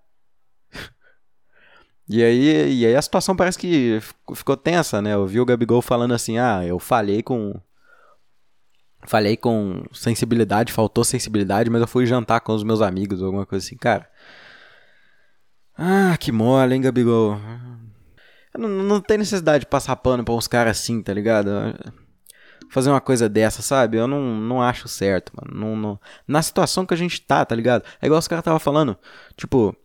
E 2.12 2.24
aí, 2.24 2.80
e 2.80 2.86
aí 2.86 2.96
a 2.96 3.02
situação 3.02 3.36
parece 3.36 3.56
que 3.56 4.00
ficou 4.34 4.56
tensa, 4.56 5.00
né? 5.00 5.14
Eu 5.14 5.26
vi 5.28 5.40
o 5.40 5.44
Gabigol 5.44 5.80
falando 5.80 6.12
assim: 6.12 6.38
ah, 6.38 6.64
eu 6.66 6.78
falhei 6.80 7.22
com. 7.22 7.54
Falhei 9.06 9.36
com 9.36 9.84
sensibilidade, 9.92 10.72
faltou 10.72 11.04
sensibilidade, 11.04 11.70
mas 11.70 11.80
eu 11.80 11.86
fui 11.86 12.04
jantar 12.04 12.40
com 12.40 12.52
os 12.52 12.64
meus 12.64 12.82
amigos, 12.82 13.22
alguma 13.22 13.46
coisa 13.46 13.64
assim, 13.64 13.76
cara. 13.76 14.10
Ah, 15.76 16.16
que 16.18 16.30
mole, 16.32 16.74
hein, 16.74 16.80
Gabigol? 16.82 17.38
Não, 18.58 18.68
não 18.68 19.00
tem 19.00 19.16
necessidade 19.16 19.60
de 19.60 19.70
passar 19.70 19.96
pano 19.96 20.24
pra 20.24 20.34
uns 20.34 20.48
caras 20.48 20.78
assim, 20.78 21.00
tá 21.02 21.14
ligado? 21.14 21.48
Fazer 22.70 22.88
uma 22.88 23.00
coisa 23.00 23.28
dessa, 23.28 23.62
sabe? 23.62 23.96
Eu 23.96 24.06
não, 24.06 24.22
não 24.36 24.62
acho 24.62 24.88
certo, 24.88 25.32
mano. 25.34 25.58
Não, 25.58 25.76
não... 25.76 26.00
Na 26.26 26.40
situação 26.40 26.86
que 26.86 26.94
a 26.94 26.96
gente 26.96 27.20
tá, 27.20 27.44
tá 27.44 27.54
ligado? 27.54 27.84
É 28.00 28.06
igual 28.06 28.18
os 28.18 28.28
caras 28.28 28.44
tava 28.44 28.60
falando. 28.60 28.96
Tipo, 29.36 29.76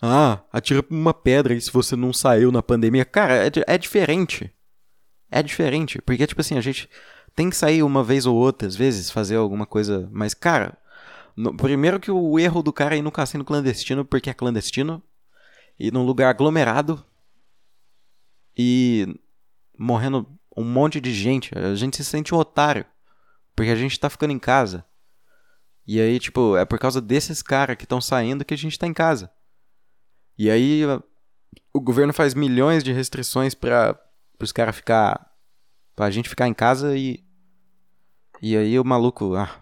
ah, 0.00 0.40
atira 0.52 0.84
uma 0.88 1.12
pedra 1.12 1.54
e 1.54 1.60
se 1.60 1.72
você 1.72 1.96
não 1.96 2.12
saiu 2.12 2.52
na 2.52 2.62
pandemia. 2.62 3.04
Cara, 3.04 3.46
é, 3.46 3.50
é 3.66 3.76
diferente. 3.76 4.52
É 5.30 5.42
diferente. 5.42 6.00
Porque, 6.02 6.26
tipo 6.26 6.40
assim, 6.40 6.56
a 6.56 6.60
gente 6.60 6.88
tem 7.34 7.50
que 7.50 7.56
sair 7.56 7.82
uma 7.82 8.04
vez 8.04 8.26
ou 8.26 8.36
outra, 8.36 8.68
às 8.68 8.76
vezes, 8.76 9.10
fazer 9.10 9.36
alguma 9.36 9.66
coisa. 9.66 10.08
Mas, 10.12 10.34
cara, 10.34 10.78
no, 11.36 11.56
primeiro 11.56 11.98
que 11.98 12.10
o 12.10 12.38
erro 12.38 12.62
do 12.62 12.72
cara 12.72 12.94
é 12.94 12.98
ir 12.98 13.02
no 13.02 13.10
cassino 13.10 13.44
clandestino, 13.44 14.04
porque 14.04 14.30
é 14.30 14.34
clandestino, 14.34 15.02
e 15.78 15.90
num 15.90 16.04
lugar 16.04 16.30
aglomerado, 16.30 17.04
e 18.56 19.18
morrendo 19.76 20.26
um 20.56 20.64
monte 20.64 21.00
de 21.00 21.12
gente. 21.12 21.56
A 21.56 21.74
gente 21.74 21.96
se 21.96 22.04
sente 22.04 22.34
um 22.34 22.38
otário, 22.38 22.84
porque 23.54 23.70
a 23.70 23.76
gente 23.76 23.98
tá 23.98 24.08
ficando 24.08 24.32
em 24.32 24.38
casa. 24.38 24.84
E 25.86 26.00
aí, 26.00 26.18
tipo, 26.18 26.56
é 26.56 26.64
por 26.64 26.78
causa 26.78 27.00
desses 27.00 27.42
caras 27.42 27.76
que 27.76 27.84
estão 27.84 28.00
saindo 28.00 28.44
que 28.44 28.54
a 28.54 28.58
gente 28.58 28.78
tá 28.78 28.86
em 28.86 28.94
casa. 28.94 29.30
E 30.38 30.50
aí 30.50 30.82
o 31.72 31.80
governo 31.80 32.12
faz 32.12 32.34
milhões 32.34 32.82
de 32.82 32.92
restrições 32.92 33.54
para 33.54 33.98
os 34.40 34.52
caras 34.52 34.76
ficar. 34.76 35.30
pra 35.94 36.10
gente 36.10 36.28
ficar 36.28 36.48
em 36.48 36.54
casa 36.54 36.96
e. 36.96 37.24
E 38.40 38.56
aí 38.56 38.78
o 38.78 38.84
maluco. 38.84 39.34
Ah, 39.34 39.60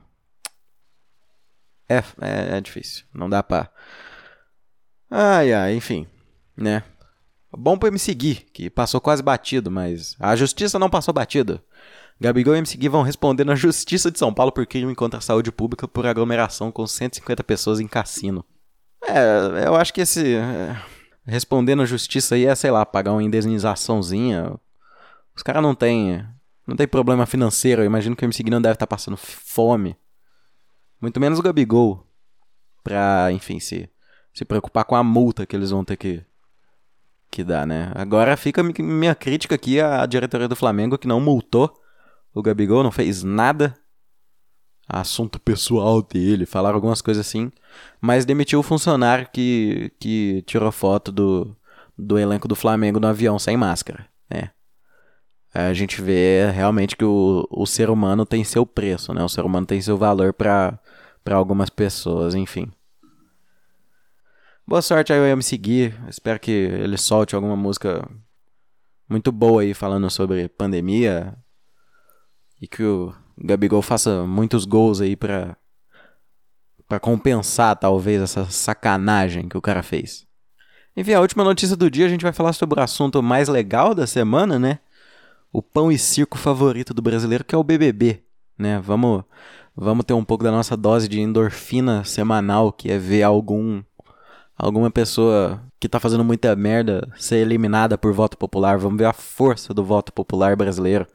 é, 1.89 1.99
é, 2.21 2.57
é 2.57 2.61
difícil. 2.61 3.05
Não 3.13 3.29
dá 3.29 3.43
pra. 3.43 3.71
Ai, 5.11 5.53
ai, 5.53 5.75
enfim. 5.75 6.07
Né? 6.57 6.83
Bom 7.57 7.77
pra 7.77 7.91
me 7.91 7.99
seguir, 7.99 8.47
que 8.53 8.71
passou 8.71 9.01
quase 9.01 9.23
batido, 9.23 9.71
mas 9.71 10.17
a 10.19 10.35
justiça 10.35 10.79
não 10.79 10.89
passou 10.89 11.13
batido. 11.13 11.61
Gabigol 12.19 12.55
e 12.55 12.59
MC 12.59 12.77
Gui 12.77 12.89
vão 12.89 13.03
responder 13.03 13.45
na 13.45 13.55
Justiça 13.57 14.11
de 14.11 14.19
São 14.19 14.33
Paulo 14.33 14.53
por 14.53 14.67
crime 14.67 14.95
contra 14.95 15.19
a 15.19 15.23
saúde 15.23 15.51
pública 15.51 15.89
por 15.89 16.07
aglomeração 16.07 16.71
com 16.71 16.87
150 16.87 17.43
pessoas 17.43 17.81
em 17.81 17.89
cassino. 17.89 18.45
É, 19.03 19.67
eu 19.67 19.75
acho 19.75 19.93
que 19.93 20.01
esse. 20.01 20.37
É, 20.37 20.81
respondendo 21.27 21.83
a 21.83 21.87
justiça 21.87 22.37
aí 22.37 22.47
é, 22.47 22.55
sei 22.55 22.71
lá, 22.71 22.87
pagar 22.87 23.13
uma 23.13 23.23
indenizaçãozinha. 23.23 24.55
Os 25.35 25.43
caras 25.43 25.63
não 25.63 25.75
tem. 25.75 26.25
Não 26.67 26.77
tem 26.77 26.87
problema 26.87 27.27
financeiro. 27.27 27.83
Eu 27.83 27.87
imagino 27.87 28.15
que 28.15 28.25
o 28.25 28.27
MC 28.27 28.45
não 28.45 28.63
deve 28.63 28.75
estar 28.75 28.87
tá 28.87 28.97
passando 28.97 29.17
fome. 29.17 29.97
Muito 31.01 31.19
menos 31.19 31.41
o 31.41 31.43
Gabigol. 31.43 32.07
Pra, 32.85 33.31
enfim, 33.33 33.59
se, 33.59 33.91
se 34.33 34.45
preocupar 34.45 34.85
com 34.85 34.95
a 34.95 35.03
multa 35.03 35.45
que 35.45 35.57
eles 35.57 35.71
vão 35.71 35.85
ter 35.85 35.97
que, 35.97 36.25
que 37.33 37.43
dar, 37.43 37.67
né? 37.67 37.91
Agora 37.95 38.37
fica 38.37 38.63
minha 38.63 39.15
crítica 39.15 39.55
aqui 39.55 39.81
à 39.81 40.05
diretoria 40.05 40.47
do 40.47 40.55
Flamengo 40.55 40.99
que 40.99 41.09
não 41.09 41.19
multou 41.19 41.73
o 42.35 42.43
Gabigol, 42.43 42.85
não 42.85 42.93
fez 42.93 43.23
nada. 43.23 43.75
Assunto 44.87 45.41
pessoal 45.41 46.03
dele, 46.03 46.45
falaram 46.45 46.75
algumas 46.75 47.01
coisas 47.01 47.27
assim. 47.27 47.51
Mas 48.01 48.27
demitiu 48.27 48.61
o 48.61 48.63
funcionário 48.63 49.27
que, 49.33 49.91
que 49.99 50.43
tirou 50.47 50.71
foto 50.71 51.11
do, 51.11 51.57
do 51.97 52.19
elenco 52.19 52.47
do 52.47 52.55
Flamengo 52.55 53.01
no 53.01 53.07
avião 53.07 53.39
sem 53.39 53.57
máscara, 53.57 54.07
né? 54.31 54.51
A 55.55 55.73
gente 55.73 56.01
vê 56.01 56.51
realmente 56.51 56.97
que 56.97 57.05
o, 57.05 57.47
o 57.51 57.67
ser 57.67 57.91
humano 57.91 58.27
tem 58.27 58.43
seu 58.45 58.67
preço, 58.67 59.13
né? 59.15 59.23
O 59.23 59.29
ser 59.29 59.45
humano 59.45 59.67
tem 59.67 59.81
seu 59.81 59.97
valor 59.97 60.33
para 60.35 60.79
algumas 61.31 61.71
pessoas, 61.71 62.35
enfim. 62.35 62.71
Boa 64.65 64.81
sorte 64.81 65.13
aí 65.13 65.31
ao 65.31 65.37
me 65.37 65.43
seguir. 65.43 66.01
Espero 66.09 66.39
que 66.39 66.51
ele 66.51 66.97
solte 66.97 67.35
alguma 67.35 67.57
música 67.57 68.09
muito 69.09 69.33
boa 69.33 69.63
aí 69.63 69.75
falando 69.75 70.09
sobre 70.09 70.49
pandemia. 70.49 71.37
E 72.61 72.69
que 72.69 72.85
o 72.85 73.13
Gabigol 73.37 73.83
faça 73.83 74.25
muitos 74.25 74.65
gols 74.65 75.01
aí 75.01 75.17
pra, 75.17 75.57
pra 76.87 77.01
compensar 77.01 77.77
talvez 77.77 78.23
essa 78.23 78.45
sacanagem 78.45 79.49
que 79.49 79.59
o 79.59 79.61
cara 79.61 79.83
fez. 79.83 80.27
Enfim, 80.97 81.13
a 81.13 81.21
última 81.21 81.43
notícia 81.43 81.77
do 81.77 81.91
dia 81.91 82.07
a 82.07 82.09
gente 82.09 82.23
vai 82.23 82.33
falar 82.33 82.53
sobre 82.53 82.79
o 82.79 82.83
assunto 82.83 83.21
mais 83.21 83.49
legal 83.49 83.95
da 83.97 84.07
semana, 84.07 84.61
né? 84.61 84.79
O 85.53 85.61
pão 85.61 85.91
e 85.91 85.99
circo 85.99 86.39
favorito 86.39 86.95
do 86.95 87.03
brasileiro, 87.03 87.45
que 87.45 87.55
é 87.55 87.59
o 87.59 87.65
BBB, 87.65 88.23
né? 88.57 88.79
Vamos, 88.79 89.25
vamos 89.75 90.05
ter 90.05 90.15
um 90.15 90.25
pouco 90.25 90.45
da 90.45 90.53
nossa 90.53 90.77
dose 90.77 91.09
de 91.09 91.21
endorfina 91.21 92.05
semanal, 92.05 92.73
que 92.73 92.91
é 92.93 92.97
ver 92.97 93.25
algum 93.25 93.83
alguma 94.57 94.91
pessoa 94.91 95.63
que 95.81 95.89
tá 95.89 95.99
fazendo 95.99 96.25
muita 96.25 96.55
merda 96.55 97.09
ser 97.17 97.37
eliminada 97.37 97.99
por 97.99 98.13
voto 98.13 98.37
popular. 98.39 98.79
Vamos 98.79 98.99
ver 98.99 99.07
a 99.07 99.13
força 99.13 99.75
do 99.75 99.85
voto 99.85 100.13
popular 100.13 100.57
brasileiro. 100.57 101.07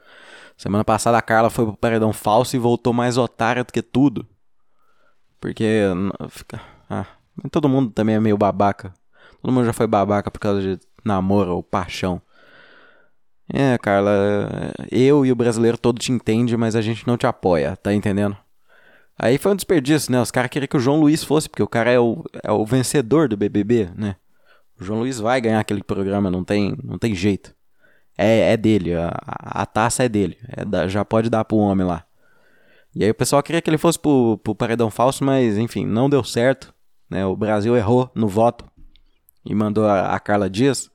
Semana 0.57 0.83
passada 0.83 1.17
a 1.17 1.21
Carla 1.21 1.49
foi 1.49 1.65
pro 1.65 1.77
paredão 1.77 2.11
falso 2.11 2.55
e 2.55 2.59
voltou 2.59 2.91
mais 2.93 3.17
otária 3.17 3.63
do 3.63 3.71
que 3.71 3.81
tudo. 3.81 4.27
Porque. 5.39 5.85
Fica, 6.29 6.59
ah, 6.89 7.05
todo 7.51 7.69
mundo 7.69 7.91
também 7.91 8.15
é 8.15 8.19
meio 8.19 8.37
babaca. 8.37 8.93
Todo 9.41 9.53
mundo 9.53 9.65
já 9.65 9.73
foi 9.73 9.87
babaca 9.87 10.31
por 10.31 10.39
causa 10.39 10.61
de 10.61 10.79
namoro 11.05 11.55
ou 11.55 11.63
paixão. 11.63 12.21
É, 13.53 13.77
Carla, 13.77 14.11
eu 14.91 15.25
e 15.25 15.31
o 15.31 15.35
brasileiro 15.35 15.77
todo 15.77 15.99
te 15.99 16.11
entende, 16.11 16.57
mas 16.57 16.75
a 16.75 16.81
gente 16.81 17.07
não 17.07 17.15
te 17.15 17.25
apoia, 17.25 17.77
tá 17.77 17.93
entendendo? 17.93 18.35
Aí 19.19 19.37
foi 19.37 19.51
um 19.51 19.55
desperdício, 19.55 20.11
né? 20.11 20.21
Os 20.21 20.29
caras 20.29 20.49
queriam 20.49 20.67
que 20.67 20.77
o 20.77 20.79
João 20.79 20.99
Luiz 20.99 21.23
fosse, 21.23 21.49
porque 21.49 21.63
o 21.63 21.67
cara 21.67 21.91
é 21.91 21.99
o, 21.99 22.23
é 22.43 22.51
o 22.51 22.65
vencedor 22.65 23.27
do 23.27 23.35
BBB, 23.35 23.89
né? 23.95 24.15
O 24.79 24.83
João 24.83 24.99
Luiz 24.99 25.19
vai 25.19 25.41
ganhar 25.41 25.59
aquele 25.59 25.83
programa, 25.83 26.29
não 26.29 26.43
tem, 26.43 26.77
não 26.83 26.99
tem 26.99 27.15
jeito. 27.15 27.55
É, 28.15 28.53
é 28.53 28.57
dele, 28.57 28.93
a, 28.95 29.11
a 29.25 29.65
taça 29.65 30.03
é 30.03 30.09
dele. 30.09 30.37
É 30.47 30.63
da, 30.63 30.87
já 30.87 31.03
pode 31.03 31.29
dar 31.29 31.45
pro 31.45 31.57
homem 31.57 31.85
lá. 31.85 32.03
E 32.95 33.03
aí 33.03 33.09
o 33.09 33.15
pessoal 33.15 33.41
queria 33.43 33.61
que 33.61 33.69
ele 33.69 33.77
fosse 33.77 33.97
pro, 33.99 34.39
pro 34.43 34.55
paredão 34.55 34.89
falso, 34.89 35.23
mas 35.23 35.57
enfim, 35.57 35.85
não 35.85 36.09
deu 36.09 36.23
certo. 36.23 36.73
Né? 37.09 37.25
O 37.25 37.35
Brasil 37.35 37.75
errou 37.75 38.11
no 38.13 38.27
voto 38.27 38.65
e 39.45 39.55
mandou 39.55 39.85
a, 39.85 40.15
a 40.15 40.19
Carla 40.19 40.49
Dias. 40.49 40.89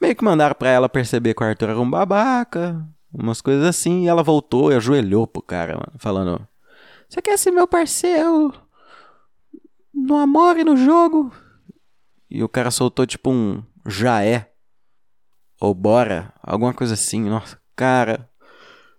Meio 0.00 0.16
que 0.16 0.24
mandaram 0.24 0.54
pra 0.54 0.70
ela 0.70 0.88
perceber 0.88 1.34
que 1.34 1.42
o 1.42 1.46
Arthur 1.46 1.70
era 1.70 1.80
um 1.80 1.88
babaca, 1.88 2.86
umas 3.12 3.40
coisas 3.40 3.64
assim, 3.64 4.04
e 4.04 4.08
ela 4.08 4.22
voltou 4.22 4.70
e 4.70 4.74
ajoelhou 4.74 5.26
pro 5.26 5.40
cara, 5.42 5.74
mano, 5.74 5.92
falando: 5.98 6.46
Você 7.14 7.22
quer 7.22 7.38
ser 7.38 7.52
meu 7.52 7.68
parceiro 7.68 8.52
no 9.94 10.16
amor 10.16 10.58
e 10.58 10.64
no 10.64 10.76
jogo? 10.76 11.32
E 12.28 12.42
o 12.42 12.48
cara 12.48 12.72
soltou 12.72 13.06
tipo 13.06 13.30
um 13.30 13.62
já 13.86 14.24
é. 14.24 14.52
Ou 15.60 15.72
bora, 15.72 16.34
alguma 16.42 16.74
coisa 16.74 16.94
assim. 16.94 17.22
Nossa, 17.22 17.56
cara. 17.76 18.28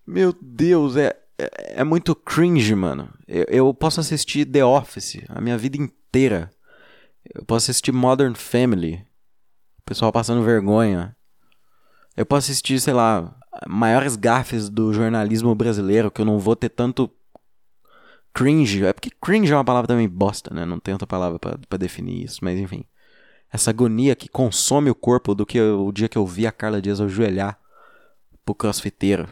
Meu 0.07 0.31
Deus, 0.41 0.95
é, 0.95 1.13
é, 1.37 1.81
é 1.81 1.83
muito 1.83 2.15
cringe, 2.15 2.73
mano. 2.73 3.13
Eu, 3.27 3.43
eu 3.49 3.73
posso 3.73 3.99
assistir 3.99 4.45
The 4.45 4.63
Office 4.63 5.17
a 5.27 5.41
minha 5.41 5.57
vida 5.57 5.75
inteira. 5.75 6.49
Eu 7.33 7.43
posso 7.43 7.69
assistir 7.69 7.91
Modern 7.91 8.33
Family. 8.33 9.05
O 9.79 9.81
pessoal 9.85 10.13
passando 10.13 10.41
vergonha. 10.41 11.17
Eu 12.15 12.25
posso 12.25 12.49
assistir, 12.49 12.79
sei 12.79 12.93
lá, 12.93 13.37
maiores 13.67 14.15
gafes 14.15 14.69
do 14.69 14.93
jornalismo 14.93 15.53
brasileiro 15.53 16.09
que 16.09 16.21
eu 16.21 16.25
não 16.25 16.39
vou 16.39 16.55
ter 16.55 16.69
tanto 16.69 17.11
cringe. 18.35 18.85
É 18.85 18.93
porque 18.93 19.09
cringe 19.09 19.51
é 19.51 19.55
uma 19.55 19.63
palavra 19.63 19.87
também 19.87 20.07
bosta, 20.07 20.53
né? 20.53 20.65
Não 20.65 20.79
tem 20.79 20.93
outra 20.93 21.07
palavra 21.07 21.39
para 21.39 21.77
definir 21.77 22.25
isso, 22.25 22.43
mas 22.43 22.59
enfim. 22.59 22.83
Essa 23.51 23.69
agonia 23.69 24.15
que 24.15 24.27
consome 24.27 24.89
o 24.89 24.95
corpo 24.95 25.33
do 25.33 25.45
que 25.45 25.59
o 25.59 25.91
dia 25.91 26.09
que 26.09 26.17
eu 26.17 26.25
vi 26.25 26.45
a 26.45 26.51
Carla 26.51 26.81
Dias 26.81 26.99
ajoelhar 26.99 27.57
pro 28.43 28.53
crossfiteiro. 28.53 29.29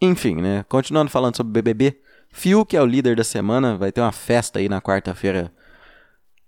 Enfim, 0.00 0.36
né? 0.36 0.64
Continuando 0.68 1.10
falando 1.10 1.36
sobre 1.36 1.52
BBB, 1.52 2.00
Fiuk 2.30 2.76
é 2.76 2.80
o 2.80 2.86
líder 2.86 3.16
da 3.16 3.24
semana, 3.24 3.76
vai 3.76 3.90
ter 3.90 4.00
uma 4.00 4.12
festa 4.12 4.60
aí 4.60 4.68
na 4.68 4.80
quarta-feira 4.80 5.52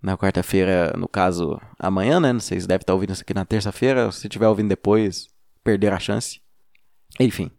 na 0.00 0.18
quarta-feira, 0.18 0.92
no 0.98 1.06
caso, 1.06 1.60
amanhã, 1.78 2.18
né? 2.18 2.32
Vocês 2.32 2.66
devem 2.66 2.82
estar 2.82 2.92
ouvindo 2.92 3.12
isso 3.12 3.22
aqui 3.22 3.32
na 3.32 3.44
terça-feira. 3.44 4.10
Se 4.10 4.26
estiver 4.26 4.48
ouvindo 4.48 4.68
depois, 4.68 5.28
perder 5.62 5.92
a 5.92 5.98
chance. 6.00 6.40
Enfim. 7.20 7.52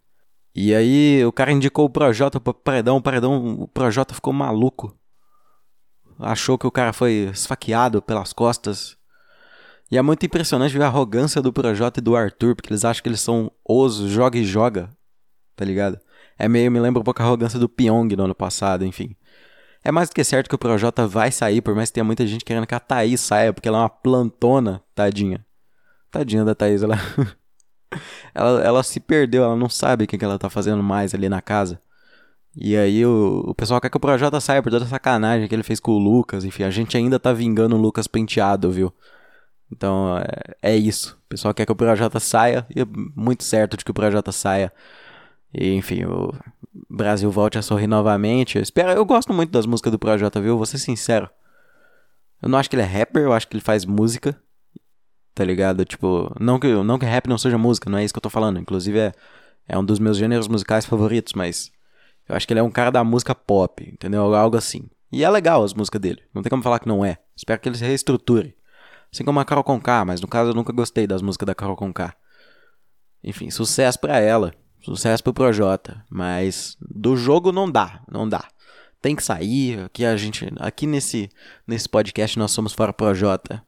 E 0.54 0.74
aí, 0.74 1.24
o 1.24 1.32
cara 1.32 1.50
indicou 1.50 1.84
o 1.84 1.90
Projota 1.90 2.38
pro 2.38 2.54
paredão. 2.54 2.96
O 2.96 3.02
paredão, 3.02 3.60
o 3.60 3.68
Projota 3.68 4.14
ficou 4.14 4.32
maluco. 4.32 4.96
Achou 6.18 6.56
que 6.56 6.66
o 6.66 6.70
cara 6.70 6.92
foi 6.92 7.28
esfaqueado 7.32 8.00
pelas 8.00 8.32
costas. 8.32 8.96
E 9.90 9.98
é 9.98 10.02
muito 10.02 10.24
impressionante 10.24 10.72
ver 10.72 10.84
a 10.84 10.86
arrogância 10.86 11.42
do 11.42 11.52
Projota 11.52 12.00
e 12.00 12.02
do 12.02 12.16
Arthur, 12.16 12.54
porque 12.54 12.70
eles 12.70 12.84
acham 12.84 13.02
que 13.02 13.08
eles 13.08 13.20
são 13.20 13.50
osos, 13.64 14.10
joga 14.10 14.38
e 14.38 14.44
joga. 14.44 14.90
Tá 15.56 15.64
ligado? 15.64 15.98
É 16.38 16.48
meio, 16.48 16.70
me 16.70 16.80
lembra 16.80 17.00
um 17.00 17.04
pouco 17.04 17.20
a 17.22 17.24
arrogância 17.24 17.58
do 17.58 17.68
Pyong 17.68 18.14
no 18.16 18.24
ano 18.24 18.34
passado, 18.34 18.84
enfim. 18.84 19.14
É 19.84 19.92
mais 19.92 20.08
do 20.08 20.14
que 20.14 20.24
certo 20.24 20.48
que 20.48 20.54
o 20.54 20.58
Projota 20.58 21.06
vai 21.06 21.30
sair, 21.30 21.60
por 21.60 21.74
mais 21.74 21.90
que 21.90 21.94
tenha 21.94 22.04
muita 22.04 22.26
gente 22.26 22.44
querendo 22.44 22.66
que 22.66 22.74
a 22.74 22.80
Thaís 22.80 23.20
saia, 23.20 23.52
porque 23.52 23.68
ela 23.68 23.78
é 23.78 23.80
uma 23.82 23.90
plantona, 23.90 24.82
tadinha. 24.94 25.44
Tadinha 26.10 26.44
da 26.44 26.54
Thaís, 26.54 26.82
ela. 26.82 26.96
ela, 28.34 28.62
ela 28.62 28.82
se 28.82 29.00
perdeu, 29.00 29.44
ela 29.44 29.56
não 29.56 29.68
sabe 29.68 30.04
o 30.04 30.06
que, 30.06 30.18
que 30.18 30.24
ela 30.24 30.38
tá 30.38 30.50
fazendo 30.50 30.82
mais 30.82 31.14
ali 31.14 31.28
na 31.28 31.40
casa. 31.40 31.80
E 32.56 32.76
aí 32.76 33.04
o, 33.04 33.44
o 33.48 33.54
pessoal 33.54 33.80
quer 33.80 33.90
que 33.90 33.96
o 33.96 34.00
Projota 34.00 34.40
saia 34.40 34.62
por 34.62 34.70
toda 34.70 34.84
a 34.84 34.88
sacanagem 34.88 35.48
que 35.48 35.54
ele 35.54 35.62
fez 35.62 35.80
com 35.80 35.92
o 35.92 35.98
Lucas. 35.98 36.44
Enfim, 36.44 36.62
a 36.62 36.70
gente 36.70 36.96
ainda 36.96 37.18
tá 37.18 37.32
vingando 37.32 37.76
o 37.76 37.80
Lucas 37.80 38.06
penteado, 38.06 38.70
viu? 38.70 38.92
Então 39.70 40.18
é, 40.18 40.72
é 40.74 40.76
isso. 40.76 41.18
O 41.26 41.28
pessoal 41.28 41.52
quer 41.52 41.66
que 41.66 41.72
o 41.72 41.76
Projota 41.76 42.20
saia, 42.20 42.66
e 42.74 42.80
é 42.80 42.86
muito 43.16 43.42
certo 43.44 43.76
de 43.76 43.84
que 43.84 43.90
o 43.90 43.94
Projota 43.94 44.30
saia. 44.30 44.72
E, 45.52 45.74
enfim, 45.74 46.04
o 46.04 46.32
Brasil 46.88 47.30
volte 47.30 47.58
a 47.58 47.62
sorrir 47.62 47.86
novamente. 47.86 48.56
Eu 48.56 48.62
espero, 48.62 48.90
eu 48.90 49.04
gosto 49.04 49.32
muito 49.32 49.50
das 49.50 49.66
músicas 49.66 49.92
do 49.92 49.98
Projota, 49.98 50.40
viu? 50.40 50.56
Vou 50.56 50.66
ser 50.66 50.78
sincero. 50.78 51.28
Eu 52.42 52.48
não 52.48 52.58
acho 52.58 52.68
que 52.68 52.76
ele 52.76 52.82
é 52.82 52.86
rapper, 52.86 53.22
eu 53.22 53.32
acho 53.32 53.48
que 53.48 53.56
ele 53.56 53.64
faz 53.64 53.84
música. 53.84 54.40
Tá 55.34 55.44
ligado? 55.44 55.84
Tipo, 55.84 56.32
não 56.38 56.60
que, 56.60 56.68
não 56.68 56.98
que 56.98 57.04
rap 57.04 57.26
não 57.26 57.36
seja 57.36 57.58
música, 57.58 57.90
não 57.90 57.98
é 57.98 58.04
isso 58.04 58.14
que 58.14 58.18
eu 58.18 58.22
tô 58.22 58.30
falando. 58.30 58.58
Inclusive 58.58 58.98
é, 58.98 59.12
é 59.68 59.78
um 59.78 59.84
dos 59.84 59.98
meus 59.98 60.16
gêneros 60.16 60.46
musicais 60.46 60.86
favoritos, 60.86 61.32
mas 61.32 61.72
eu 62.28 62.36
acho 62.36 62.46
que 62.46 62.52
ele 62.52 62.60
é 62.60 62.62
um 62.62 62.70
cara 62.70 62.90
da 62.90 63.02
música 63.02 63.34
pop, 63.34 63.82
entendeu? 63.92 64.34
Algo 64.34 64.56
assim. 64.56 64.88
E 65.10 65.24
é 65.24 65.30
legal 65.30 65.62
as 65.62 65.74
músicas 65.74 66.00
dele. 66.00 66.22
Não 66.32 66.42
tem 66.42 66.50
como 66.50 66.62
falar 66.62 66.78
que 66.78 66.88
não 66.88 67.04
é. 67.04 67.18
Espero 67.36 67.60
que 67.60 67.68
ele 67.68 67.76
se 67.76 67.84
reestruture. 67.84 68.54
Assim 69.12 69.24
como 69.24 69.38
a 69.40 69.44
Carol 69.44 69.62
Conká, 69.64 70.04
mas 70.04 70.20
no 70.20 70.26
caso 70.26 70.50
eu 70.50 70.54
nunca 70.54 70.72
gostei 70.72 71.06
das 71.06 71.22
músicas 71.22 71.46
da 71.46 71.54
Carol 71.54 71.76
Conká. 71.76 72.16
Enfim, 73.22 73.50
sucesso 73.50 73.98
para 73.98 74.18
ela. 74.18 74.52
Sucesso 74.82 75.22
pro 75.22 75.32
Projota, 75.32 76.04
mas 76.10 76.76
do 76.80 77.16
jogo 77.16 77.50
não 77.50 77.70
dá, 77.70 78.02
não 78.10 78.28
dá. 78.28 78.46
Tem 79.00 79.16
que 79.16 79.22
sair, 79.22 79.80
aqui 79.80 80.04
a 80.04 80.14
gente, 80.14 80.46
aqui 80.58 80.86
nesse 80.86 81.30
nesse 81.66 81.88
podcast 81.88 82.38
nós 82.38 82.50
somos 82.50 82.74
fora 82.74 82.92
Projota. 82.92 83.64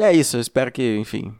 E 0.00 0.02
é 0.02 0.14
isso, 0.14 0.38
eu 0.38 0.40
espero 0.40 0.72
que, 0.72 0.96
enfim, 0.96 1.34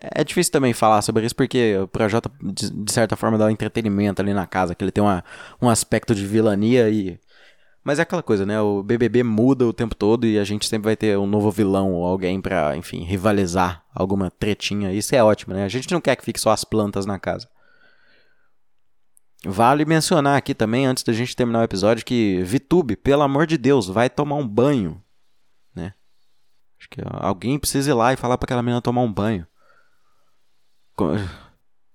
é 0.00 0.22
difícil 0.22 0.52
também 0.52 0.72
falar 0.72 1.02
sobre 1.02 1.26
isso 1.26 1.34
porque 1.34 1.76
o 1.76 1.88
Projota 1.88 2.30
de 2.40 2.92
certa 2.92 3.16
forma 3.16 3.36
dá 3.36 3.46
um 3.46 3.50
entretenimento 3.50 4.22
ali 4.22 4.32
na 4.32 4.46
casa, 4.46 4.76
que 4.76 4.84
ele 4.84 4.92
tem 4.92 5.02
uma, 5.02 5.24
um 5.60 5.68
aspecto 5.68 6.14
de 6.14 6.24
vilania 6.24 6.88
e 6.88 7.18
mas 7.82 7.98
é 7.98 8.02
aquela 8.02 8.22
coisa, 8.22 8.46
né? 8.46 8.60
O 8.60 8.80
BBB 8.80 9.24
muda 9.24 9.66
o 9.66 9.72
tempo 9.72 9.92
todo 9.92 10.24
e 10.24 10.38
a 10.38 10.44
gente 10.44 10.68
sempre 10.68 10.84
vai 10.84 10.96
ter 10.96 11.18
um 11.18 11.26
novo 11.26 11.50
vilão 11.50 11.94
ou 11.94 12.04
alguém 12.04 12.40
pra, 12.40 12.76
enfim, 12.76 13.02
rivalizar 13.02 13.84
alguma 13.92 14.30
tretinha. 14.30 14.92
Isso 14.92 15.12
é 15.14 15.22
ótimo, 15.22 15.54
né? 15.54 15.64
A 15.64 15.68
gente 15.68 15.90
não 15.90 16.00
quer 16.00 16.14
que 16.14 16.24
fique 16.24 16.40
só 16.40 16.50
as 16.50 16.62
plantas 16.62 17.06
na 17.06 17.18
casa. 17.18 17.48
Vale 19.44 19.84
mencionar 19.84 20.36
aqui 20.36 20.54
também, 20.54 20.86
antes 20.86 21.02
da 21.02 21.12
gente 21.12 21.34
terminar 21.34 21.60
o 21.60 21.64
episódio, 21.64 22.04
que 22.04 22.40
Vitube, 22.44 22.94
pelo 22.94 23.22
amor 23.22 23.48
de 23.48 23.58
Deus, 23.58 23.88
vai 23.88 24.08
tomar 24.08 24.36
um 24.36 24.46
banho. 24.46 25.02
Acho 26.78 26.88
que 26.90 27.00
alguém 27.04 27.58
precisa 27.58 27.90
ir 27.90 27.94
lá 27.94 28.12
e 28.12 28.16
falar 28.16 28.36
para 28.38 28.46
aquela 28.46 28.62
menina 28.62 28.82
tomar 28.82 29.02
um 29.02 29.12
banho. 29.12 29.46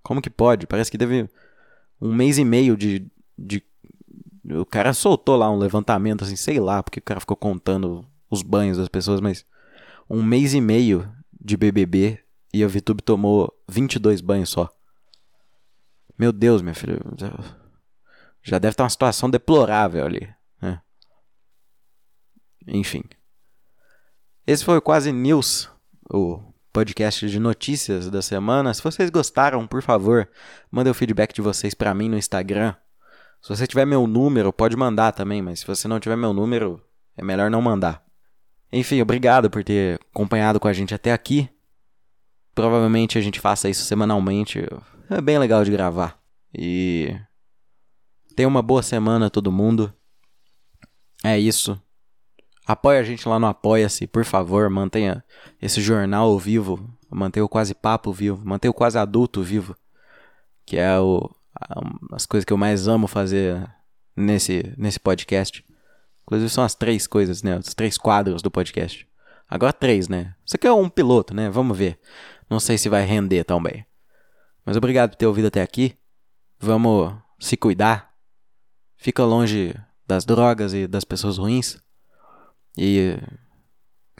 Como 0.02 0.22
que 0.22 0.30
pode? 0.30 0.68
Parece 0.68 0.92
que 0.92 0.98
teve 0.98 1.30
um 2.00 2.14
mês 2.14 2.38
e 2.38 2.46
meio 2.46 2.76
de, 2.76 3.10
de 3.38 3.64
O 4.56 4.66
cara 4.66 4.94
soltou 4.94 5.36
lá 5.36 5.50
um 5.50 5.58
levantamento, 5.58 6.24
assim, 6.24 6.36
sei 6.36 6.60
lá, 6.60 6.82
porque 6.82 7.00
o 7.00 7.04
cara 7.04 7.20
ficou 7.20 7.38
contando 7.38 8.06
os 8.30 8.42
banhos 8.42 8.78
das 8.78 8.88
pessoas, 8.88 9.22
mas 9.22 9.46
um 10.10 10.24
mês 10.24 10.54
e 10.54 10.62
meio 10.62 11.12
de 11.40 11.56
BBB 11.58 12.20
e 12.54 12.64
a 12.64 12.68
VTube 12.68 13.02
tomou 13.02 13.54
22 13.70 14.22
banhos 14.22 14.50
só. 14.50 14.70
Meu 16.18 16.32
Deus, 16.32 16.62
minha 16.62 16.76
filha. 16.76 17.00
Já 18.44 18.60
deve 18.60 18.74
estar 18.74 18.84
uma 18.84 18.90
situação 18.90 19.30
deplorável 19.30 20.06
ali. 20.06 20.34
Né? 20.62 20.82
Enfim. 22.68 23.04
Esse 24.46 24.66
foi 24.66 24.78
o 24.78 24.82
Quase 24.82 25.12
News, 25.12 25.70
o 26.12 26.42
podcast 26.74 27.30
de 27.30 27.40
notícias 27.40 28.10
da 28.10 28.24
semana. 28.24 28.74
Se 28.74 28.82
vocês 28.82 29.12
gostaram, 29.12 29.68
por 29.68 29.84
favor, 29.84 30.28
mandem 30.72 30.90
o 30.90 30.96
feedback 30.96 31.32
de 31.32 31.42
vocês 31.42 31.76
para 31.76 31.94
mim 31.94 32.10
no 32.10 32.18
Instagram. 32.18 32.74
Se 33.40 33.50
você 33.50 33.68
tiver 33.68 33.86
meu 33.86 34.08
número, 34.08 34.52
pode 34.52 34.76
mandar 34.76 35.12
também, 35.12 35.44
mas 35.44 35.60
se 35.60 35.68
você 35.68 35.88
não 35.88 36.00
tiver 36.00 36.16
meu 36.16 36.34
número, 36.34 36.82
é 37.16 37.24
melhor 37.24 37.52
não 37.52 37.62
mandar. 37.62 38.04
Enfim, 38.74 39.00
obrigado 39.00 39.48
por 39.48 39.64
ter 39.64 40.00
acompanhado 40.12 40.60
com 40.60 40.68
a 40.68 40.74
gente 40.74 40.96
até 40.96 41.14
aqui. 41.14 41.48
Provavelmente 42.56 43.20
a 43.20 43.22
gente 43.22 43.40
faça 43.40 43.70
isso 43.70 43.84
semanalmente. 43.84 44.66
É 45.08 45.22
bem 45.22 45.38
legal 45.38 45.64
de 45.64 45.72
gravar. 45.72 46.20
E 46.52 47.16
tenha 48.36 48.48
uma 48.48 48.64
boa 48.64 48.82
semana 48.82 49.30
todo 49.30 49.52
mundo. 49.52 49.94
É 51.24 51.38
isso. 51.38 51.80
Apoie 52.66 52.98
a 52.98 53.04
gente 53.04 53.28
lá 53.28 53.40
no 53.40 53.48
Apoia-se, 53.48 54.08
por 54.08 54.24
favor. 54.24 54.70
Mantenha 54.70 55.24
esse 55.62 55.82
jornal 55.82 56.38
vivo. 56.38 56.90
Mantenha 57.10 57.44
o 57.44 57.50
Quase 57.50 57.74
Papo 57.74 58.12
vivo. 58.14 58.42
Mantenha 58.46 58.72
o 58.72 58.74
Quase 58.74 58.98
Adulto 58.98 59.42
vivo. 59.42 59.76
Que 60.66 60.78
é 60.78 61.00
o, 61.00 61.30
as 62.12 62.26
coisas 62.26 62.46
que 62.46 62.54
eu 62.54 62.58
mais 62.58 62.88
amo 62.88 63.08
fazer 63.08 63.68
nesse, 64.16 64.74
nesse 64.78 65.00
podcast. 65.00 65.66
Inclusive 66.24 66.50
são 66.50 66.64
as 66.64 66.76
três 66.76 67.08
coisas, 67.08 67.44
né? 67.44 67.58
Os 67.58 67.74
três 67.74 67.98
quadros 67.98 68.42
do 68.42 68.52
podcast. 68.52 69.08
Agora 69.50 69.74
três, 69.74 70.08
né? 70.08 70.34
Isso 70.46 70.56
aqui 70.56 70.68
é 70.68 70.72
um 70.72 70.88
piloto, 70.88 71.34
né? 71.34 71.50
Vamos 71.50 71.78
ver. 71.78 72.00
Não 72.50 72.60
sei 72.60 72.78
se 72.78 72.88
vai 72.88 73.04
render 73.04 73.44
tão 73.44 73.62
bem. 73.62 73.86
Mas 74.66 74.78
obrigado 74.78 75.10
por 75.10 75.16
ter 75.18 75.26
ouvido 75.26 75.48
até 75.48 75.62
aqui. 75.62 75.98
Vamos 76.60 77.14
se 77.40 77.58
cuidar. 77.58 78.14
Fica 78.96 79.26
longe 79.26 79.76
das 80.06 80.24
drogas 80.24 80.74
e 80.74 80.88
das 80.88 81.04
pessoas 81.04 81.38
ruins. 81.38 81.82
E 82.78 83.18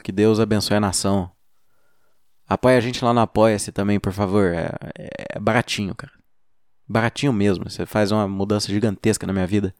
que 0.02 0.12
Deus 0.12 0.40
abençoe 0.40 0.76
a 0.76 0.80
nação. 0.80 1.30
Apoie 2.48 2.76
a 2.76 2.80
gente 2.80 3.04
lá 3.04 3.14
no 3.14 3.20
Apoia-se 3.20 3.72
também, 3.72 3.98
por 3.98 4.12
favor. 4.12 4.52
É, 4.52 4.70
é, 4.98 5.38
baratinho, 5.38 5.94
cara. 5.94 6.12
Baratinho 6.88 7.32
mesmo. 7.32 7.68
Você 7.68 7.86
faz 7.86 8.12
uma 8.12 8.28
mudança 8.28 8.68
gigantesca 8.68 9.26
na 9.26 9.32
minha 9.32 9.46
vida. 9.46 9.74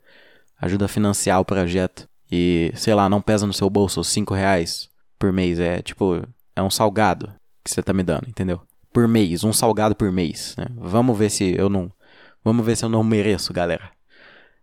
Ajuda 0.61 0.87
a 0.87 0.89
financiar 0.89 1.41
o 1.41 1.45
projeto. 1.45 2.09
E, 2.31 2.73
sei 2.75 2.95
lá, 2.95 3.09
não 3.09 3.21
pesa 3.21 3.47
no 3.47 3.53
seu 3.53 3.69
bolso 3.69 4.03
5 4.03 4.33
reais 4.33 4.89
por 5.19 5.33
mês. 5.33 5.59
É 5.61 5.83
tipo, 5.83 6.27
é 6.57 6.63
um 6.63 6.71
salgado 6.71 7.33
que 7.63 7.71
você 7.71 7.83
tá 7.83 7.93
me 7.93 8.03
dando, 8.03 8.29
entendeu? 8.29 8.63
Por 8.93 9.07
mês, 9.07 9.45
um 9.45 9.53
salgado 9.53 9.95
por 9.95 10.11
mês. 10.11 10.55
Né? 10.57 10.67
Vamos 10.77 11.19
ver 11.19 11.31
se 11.31 11.55
eu 11.57 11.69
não 11.69 11.93
Vamos 12.45 12.67
ver 12.67 12.77
se 12.77 12.85
eu 12.85 12.89
não 12.89 13.05
mereço, 13.05 13.53
galera. 13.53 13.91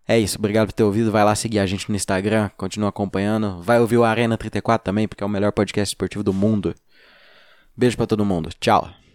É 0.09 0.17
isso, 0.17 0.39
obrigado 0.39 0.69
por 0.69 0.73
ter 0.73 0.81
ouvido. 0.81 1.11
Vai 1.11 1.23
lá 1.23 1.35
seguir 1.35 1.59
a 1.59 1.67
gente 1.67 1.87
no 1.87 1.95
Instagram, 1.95 2.49
continua 2.57 2.89
acompanhando. 2.89 3.61
Vai 3.61 3.79
ouvir 3.79 3.97
o 3.97 4.03
Arena 4.03 4.35
34 4.35 4.83
também, 4.83 5.07
porque 5.07 5.23
é 5.23 5.27
o 5.27 5.29
melhor 5.29 5.51
podcast 5.51 5.93
esportivo 5.93 6.23
do 6.23 6.33
mundo. 6.33 6.73
Beijo 7.77 7.95
para 7.95 8.07
todo 8.07 8.25
mundo. 8.25 8.49
Tchau. 8.59 8.89